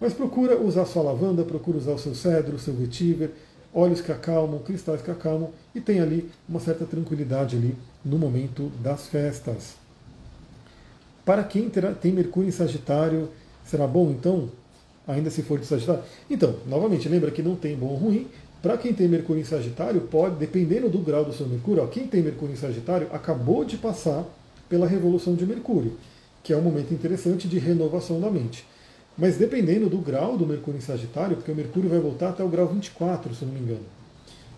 mas 0.00 0.12
procura 0.12 0.60
usar 0.60 0.84
sua 0.84 1.02
lavanda, 1.02 1.42
procura 1.42 1.78
usar 1.78 1.92
o 1.92 1.98
seu 1.98 2.14
cedro, 2.14 2.56
o 2.56 2.58
seu 2.58 2.74
vetiver, 2.74 3.30
óleos 3.74 4.00
que 4.00 4.12
acalmam, 4.12 4.60
cristais 4.60 5.00
que 5.02 5.10
acalmam 5.10 5.50
e 5.74 5.80
tem 5.80 6.00
ali 6.00 6.30
uma 6.48 6.60
certa 6.60 6.84
tranquilidade 6.84 7.56
ali 7.56 7.74
no 8.04 8.18
momento 8.18 8.70
das 8.82 9.06
festas. 9.06 9.81
Para 11.24 11.44
quem 11.44 11.68
terá, 11.68 11.92
tem 11.92 12.12
Mercúrio 12.12 12.48
em 12.48 12.52
Sagitário, 12.52 13.28
será 13.64 13.86
bom 13.86 14.10
então? 14.10 14.50
Ainda 15.06 15.30
se 15.30 15.42
for 15.42 15.58
de 15.58 15.66
Sagitário? 15.66 16.02
Então, 16.28 16.56
novamente, 16.66 17.08
lembra 17.08 17.30
que 17.30 17.42
não 17.42 17.54
tem 17.54 17.76
bom 17.76 17.86
ou 17.86 17.96
ruim. 17.96 18.26
Para 18.60 18.76
quem 18.76 18.92
tem 18.92 19.08
Mercúrio 19.08 19.40
em 19.40 19.44
Sagitário, 19.44 20.00
pode, 20.02 20.36
dependendo 20.36 20.88
do 20.88 20.98
grau 20.98 21.24
do 21.24 21.32
seu 21.32 21.46
Mercúrio, 21.46 21.82
ó, 21.82 21.86
quem 21.86 22.06
tem 22.06 22.22
Mercúrio 22.22 22.52
em 22.52 22.56
Sagitário 22.56 23.08
acabou 23.12 23.64
de 23.64 23.76
passar 23.76 24.24
pela 24.68 24.86
revolução 24.86 25.34
de 25.34 25.44
Mercúrio, 25.44 25.98
que 26.42 26.52
é 26.52 26.56
um 26.56 26.62
momento 26.62 26.94
interessante 26.94 27.48
de 27.48 27.58
renovação 27.58 28.20
da 28.20 28.30
mente. 28.30 28.64
Mas 29.16 29.36
dependendo 29.36 29.88
do 29.88 29.98
grau 29.98 30.36
do 30.36 30.46
Mercúrio 30.46 30.78
em 30.78 30.80
Sagitário, 30.80 31.36
porque 31.36 31.52
o 31.52 31.54
Mercúrio 31.54 31.90
vai 31.90 31.98
voltar 31.98 32.30
até 32.30 32.42
o 32.42 32.48
grau 32.48 32.66
24, 32.68 33.34
se 33.34 33.44
não 33.44 33.52
me 33.52 33.60
engano. 33.60 33.84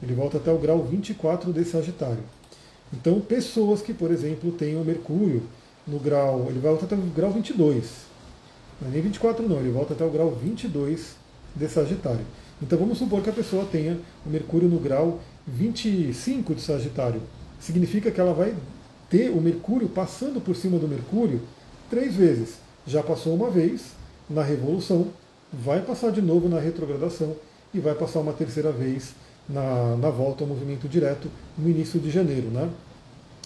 Ele 0.02 0.14
volta 0.14 0.36
até 0.36 0.52
o 0.52 0.58
grau 0.58 0.82
24 0.82 1.52
de 1.52 1.64
Sagitário. 1.64 2.22
Então, 2.92 3.20
pessoas 3.20 3.82
que, 3.82 3.92
por 3.92 4.10
exemplo, 4.10 4.52
têm 4.52 4.76
o 4.76 4.84
Mercúrio 4.84 5.42
no 5.86 5.98
grau. 5.98 6.46
Ele 6.48 6.58
vai 6.58 6.70
voltar 6.70 6.86
até 6.86 6.94
o 6.94 6.98
grau 6.98 7.30
22. 7.30 8.04
Não 8.80 8.88
é 8.88 8.92
nem 8.92 9.02
24, 9.02 9.48
não, 9.48 9.58
ele 9.58 9.70
volta 9.70 9.94
até 9.94 10.04
o 10.04 10.10
grau 10.10 10.30
22 10.30 11.16
de 11.54 11.68
Sagitário. 11.68 12.24
Então, 12.62 12.78
vamos 12.78 12.98
supor 12.98 13.22
que 13.22 13.30
a 13.30 13.32
pessoa 13.32 13.64
tenha 13.64 13.98
o 14.24 14.30
Mercúrio 14.30 14.68
no 14.68 14.78
grau 14.78 15.20
25 15.46 16.54
de 16.54 16.60
Sagitário. 16.60 17.20
Significa 17.60 18.10
que 18.10 18.20
ela 18.20 18.32
vai 18.32 18.54
ter 19.08 19.30
o 19.30 19.40
Mercúrio 19.40 19.88
passando 19.88 20.40
por 20.40 20.56
cima 20.56 20.78
do 20.78 20.88
Mercúrio 20.88 21.40
três 21.90 22.14
vezes. 22.14 22.54
Já 22.86 23.02
passou 23.02 23.34
uma 23.34 23.50
vez 23.50 23.92
na 24.28 24.42
Revolução, 24.42 25.08
vai 25.52 25.80
passar 25.82 26.10
de 26.10 26.20
novo 26.20 26.48
na 26.48 26.58
retrogradação 26.58 27.36
e 27.72 27.78
vai 27.78 27.94
passar 27.94 28.20
uma 28.20 28.32
terceira 28.32 28.72
vez 28.72 29.14
na, 29.48 29.96
na 29.96 30.10
volta 30.10 30.44
ao 30.44 30.48
movimento 30.48 30.88
direto 30.88 31.28
no 31.56 31.68
início 31.68 32.00
de 32.00 32.10
janeiro. 32.10 32.48
Né? 32.48 32.68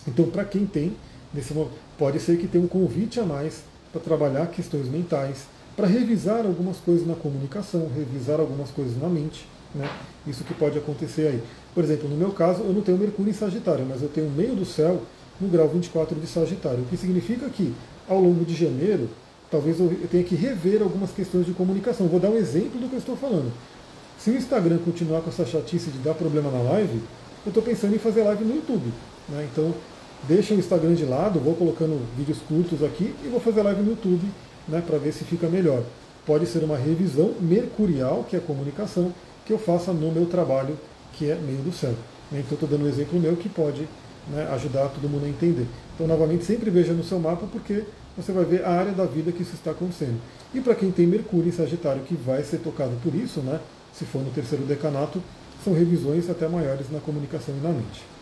Então, 0.07 0.27
para 0.31 0.45
quem 0.45 0.67
tem, 0.67 0.97
nesse 1.33 1.55
pode 1.97 2.21
ser 2.21 2.39
que 2.39 2.47
tenha 2.47 2.65
um 2.65 2.69
convite 2.69 3.21
a 3.21 3.25
mais 3.25 3.63
para 3.93 4.01
trabalhar 4.01 4.47
questões 4.47 4.89
mentais, 4.89 5.47
para 5.77 5.87
revisar 5.87 6.45
algumas 6.47 6.79
coisas 6.79 7.07
na 7.07 7.15
comunicação, 7.15 7.89
revisar 7.95 8.41
algumas 8.41 8.71
coisas 8.71 9.01
na 9.01 9.09
mente. 9.09 9.47
Né? 9.75 9.89
Isso 10.27 10.45
que 10.45 10.55
pode 10.55 10.79
acontecer 10.79 11.29
aí. 11.29 11.43
Por 11.75 11.85
exemplo, 11.85 12.09
no 12.09 12.17
meu 12.17 12.31
caso, 12.33 12.63
eu 12.63 12.73
não 12.73 12.83
tenho 12.83 12.99
Mercúrio 12.99 13.31
em 13.31 13.35
Sagitário, 13.35 13.87
mas 13.89 14.03
eu 14.03 14.09
tenho 14.09 14.27
o 14.27 14.31
meio 14.31 14.55
do 14.55 14.65
céu 14.65 15.03
no 15.41 15.49
grau 15.49 15.69
24 15.69 16.19
de 16.19 16.27
Sagitário, 16.27 16.81
o 16.81 16.87
que 16.87 16.97
significa 16.97 17.49
que 17.49 17.73
ao 18.09 18.21
longo 18.21 18.45
de 18.45 18.55
janeiro, 18.55 19.09
talvez 19.51 19.79
eu 19.79 19.95
tenha 20.11 20.25
que 20.25 20.35
rever 20.35 20.83
algumas 20.83 21.11
questões 21.11 21.47
de 21.47 21.53
comunicação. 21.53 22.09
Vou 22.09 22.19
dar 22.19 22.31
um 22.31 22.37
exemplo 22.37 22.81
do 22.81 22.89
que 22.89 22.95
eu 22.95 22.99
estou 22.99 23.17
falando. 23.17 23.53
Se 24.19 24.31
o 24.31 24.37
Instagram 24.37 24.79
continuar 24.79 25.21
com 25.21 25.31
essa 25.31 25.47
chatice 25.47 25.91
de 25.91 25.99
dar 25.99 26.15
problema 26.15 26.51
na 26.51 26.61
live, 26.73 27.01
eu 27.47 27.51
estou 27.51 27.63
pensando 27.63 27.95
em 27.95 27.99
fazer 27.99 28.23
live 28.23 28.45
no 28.45 28.57
YouTube. 28.57 28.93
Né? 29.29 29.49
Então, 29.53 29.73
deixa 30.27 30.55
o 30.55 30.59
Instagram 30.59 30.95
de 30.95 31.05
lado, 31.05 31.39
vou 31.39 31.55
colocando 31.55 32.01
vídeos 32.17 32.39
curtos 32.49 32.83
aqui 32.83 33.15
e 33.25 33.29
vou 33.29 33.41
fazer 33.41 33.63
live 33.63 33.83
no 33.83 33.91
YouTube 33.91 34.29
né, 34.67 34.83
para 34.87 34.99
ver 34.99 35.13
se 35.13 35.25
fica 35.25 35.49
melhor. 35.49 35.83
Pode 36.27 36.47
ser 36.47 36.63
uma 36.65 36.77
revisão 36.77 37.35
mercurial, 37.41 38.25
que 38.29 38.37
é 38.37 38.39
a 38.39 38.43
comunicação, 38.43 39.13
que 39.47 39.53
eu 39.53 39.59
faça 39.59 39.93
no 39.93 40.13
meu 40.13 40.27
trabalho, 40.27 40.79
que 41.15 41.31
é 41.31 41.35
meio 41.35 41.59
do 41.59 41.73
céu. 41.73 41.95
Então, 42.31 42.53
estou 42.53 42.69
dando 42.69 42.85
um 42.85 42.89
exemplo 42.89 43.19
meu 43.19 43.35
que 43.37 43.49
pode 43.49 43.89
né, 44.31 44.47
ajudar 44.53 44.89
todo 44.89 45.09
mundo 45.09 45.25
a 45.25 45.29
entender. 45.29 45.67
Então, 45.95 46.07
novamente, 46.07 46.45
sempre 46.45 46.69
veja 46.69 46.93
no 46.93 47.03
seu 47.03 47.19
mapa, 47.19 47.47
porque 47.51 47.85
você 48.17 48.33
vai 48.33 48.45
ver 48.45 48.65
a 48.65 48.71
área 48.71 48.93
da 48.93 49.07
vida 49.07 49.33
que 49.33 49.43
isso 49.43 49.55
está 49.55 49.71
acontecendo. 49.71 50.21
E 50.53 50.61
para 50.61 50.75
quem 50.75 50.91
tem 50.91 51.07
Mercúrio 51.07 51.49
em 51.49 51.53
Sagitário, 51.53 52.03
que 52.03 52.15
vai 52.15 52.43
ser 52.43 52.59
tocado 52.59 52.93
por 53.03 53.15
isso, 53.15 53.41
né, 53.41 53.59
se 53.95 54.05
for 54.05 54.23
no 54.23 54.31
terceiro 54.31 54.65
decanato, 54.65 55.23
são 55.65 55.73
revisões 55.73 56.29
até 56.29 56.47
maiores 56.47 56.91
na 56.91 57.01
comunicação 57.01 57.55
e 57.57 57.61
na 57.61 57.71
mente. 57.71 58.18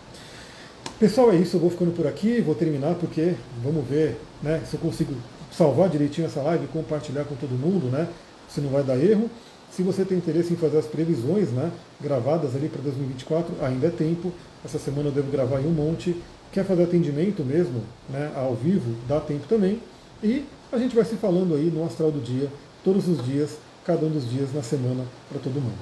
Pessoal, 0.99 1.31
é 1.31 1.37
isso. 1.37 1.57
Eu 1.57 1.61
vou 1.61 1.71
ficando 1.71 1.93
por 1.93 2.07
aqui, 2.07 2.41
vou 2.41 2.55
terminar 2.55 2.95
porque 2.95 3.35
vamos 3.63 3.87
ver 3.87 4.17
né, 4.43 4.63
se 4.65 4.77
eu 4.77 4.81
consigo 4.81 5.15
salvar 5.53 5.91
direitinho 5.91 6.27
essa 6.27 6.41
live 6.41 6.67
compartilhar 6.69 7.25
com 7.25 7.35
todo 7.35 7.51
mundo, 7.51 7.91
né? 7.91 8.09
Se 8.49 8.63
não 8.63 8.71
vai 8.71 8.83
dar 8.83 8.97
erro. 8.97 9.31
Se 9.71 9.83
você 9.83 10.07
tem 10.07 10.17
interesse 10.17 10.55
em 10.55 10.57
fazer 10.57 10.79
as 10.79 10.87
previsões 10.87 11.51
né, 11.51 11.71
gravadas 12.01 12.57
ali 12.57 12.71
para 12.71 12.81
2024, 12.81 13.55
ainda 13.61 13.89
é 13.89 13.91
tempo. 13.91 14.33
Essa 14.65 14.79
semana 14.79 15.09
eu 15.09 15.13
devo 15.13 15.31
gravar 15.31 15.61
em 15.61 15.67
um 15.67 15.71
monte. 15.71 16.17
Quer 16.51 16.65
fazer 16.65 16.85
atendimento 16.85 17.45
mesmo, 17.45 17.83
né, 18.09 18.33
ao 18.35 18.55
vivo, 18.55 18.97
dá 19.07 19.21
tempo 19.21 19.47
também. 19.47 19.83
E 20.23 20.47
a 20.73 20.79
gente 20.79 20.95
vai 20.95 21.05
se 21.05 21.17
falando 21.17 21.55
aí 21.55 21.71
no 21.71 21.85
Astral 21.85 22.11
do 22.11 22.21
Dia, 22.21 22.49
todos 22.83 23.07
os 23.07 23.23
dias, 23.23 23.59
cada 23.85 24.07
um 24.07 24.11
dos 24.11 24.31
dias 24.31 24.55
na 24.55 24.63
semana 24.63 25.05
para 25.29 25.39
todo 25.41 25.61
mundo. 25.61 25.77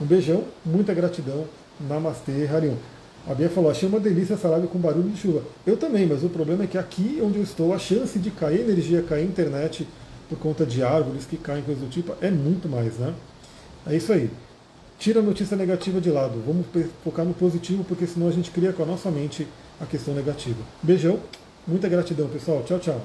Um 0.00 0.06
beijão, 0.06 0.44
muita 0.64 0.94
gratidão. 0.94 1.44
Namastê, 1.80 2.46
Harion. 2.46 2.76
A 3.28 3.34
Bia 3.34 3.48
falou, 3.48 3.70
achei 3.70 3.88
uma 3.88 4.00
delícia 4.00 4.34
essa 4.34 4.48
live 4.48 4.66
com 4.68 4.78
barulho 4.78 5.10
de 5.10 5.20
chuva. 5.20 5.42
Eu 5.66 5.76
também, 5.76 6.06
mas 6.06 6.24
o 6.24 6.28
problema 6.28 6.64
é 6.64 6.66
que 6.66 6.78
aqui 6.78 7.20
onde 7.22 7.36
eu 7.36 7.42
estou, 7.42 7.74
a 7.74 7.78
chance 7.78 8.18
de 8.18 8.30
cair 8.30 8.60
energia, 8.60 9.02
cair 9.02 9.24
internet 9.24 9.86
por 10.28 10.38
conta 10.38 10.64
de 10.64 10.82
árvores 10.82 11.26
que 11.26 11.36
caem, 11.36 11.62
coisas 11.62 11.82
do 11.82 11.90
tipo, 11.90 12.14
é 12.20 12.30
muito 12.30 12.68
mais, 12.68 12.94
né? 12.94 13.14
É 13.86 13.96
isso 13.96 14.12
aí. 14.12 14.30
Tira 14.98 15.20
a 15.20 15.22
notícia 15.22 15.56
negativa 15.56 16.00
de 16.00 16.10
lado. 16.10 16.42
Vamos 16.46 16.66
focar 17.02 17.24
no 17.24 17.34
positivo, 17.34 17.84
porque 17.84 18.06
senão 18.06 18.28
a 18.28 18.32
gente 18.32 18.50
cria 18.50 18.72
com 18.72 18.82
a 18.82 18.86
nossa 18.86 19.10
mente 19.10 19.46
a 19.80 19.86
questão 19.86 20.14
negativa. 20.14 20.58
Beijão, 20.82 21.18
muita 21.66 21.88
gratidão, 21.88 22.28
pessoal. 22.28 22.62
Tchau, 22.64 22.78
tchau. 22.78 23.00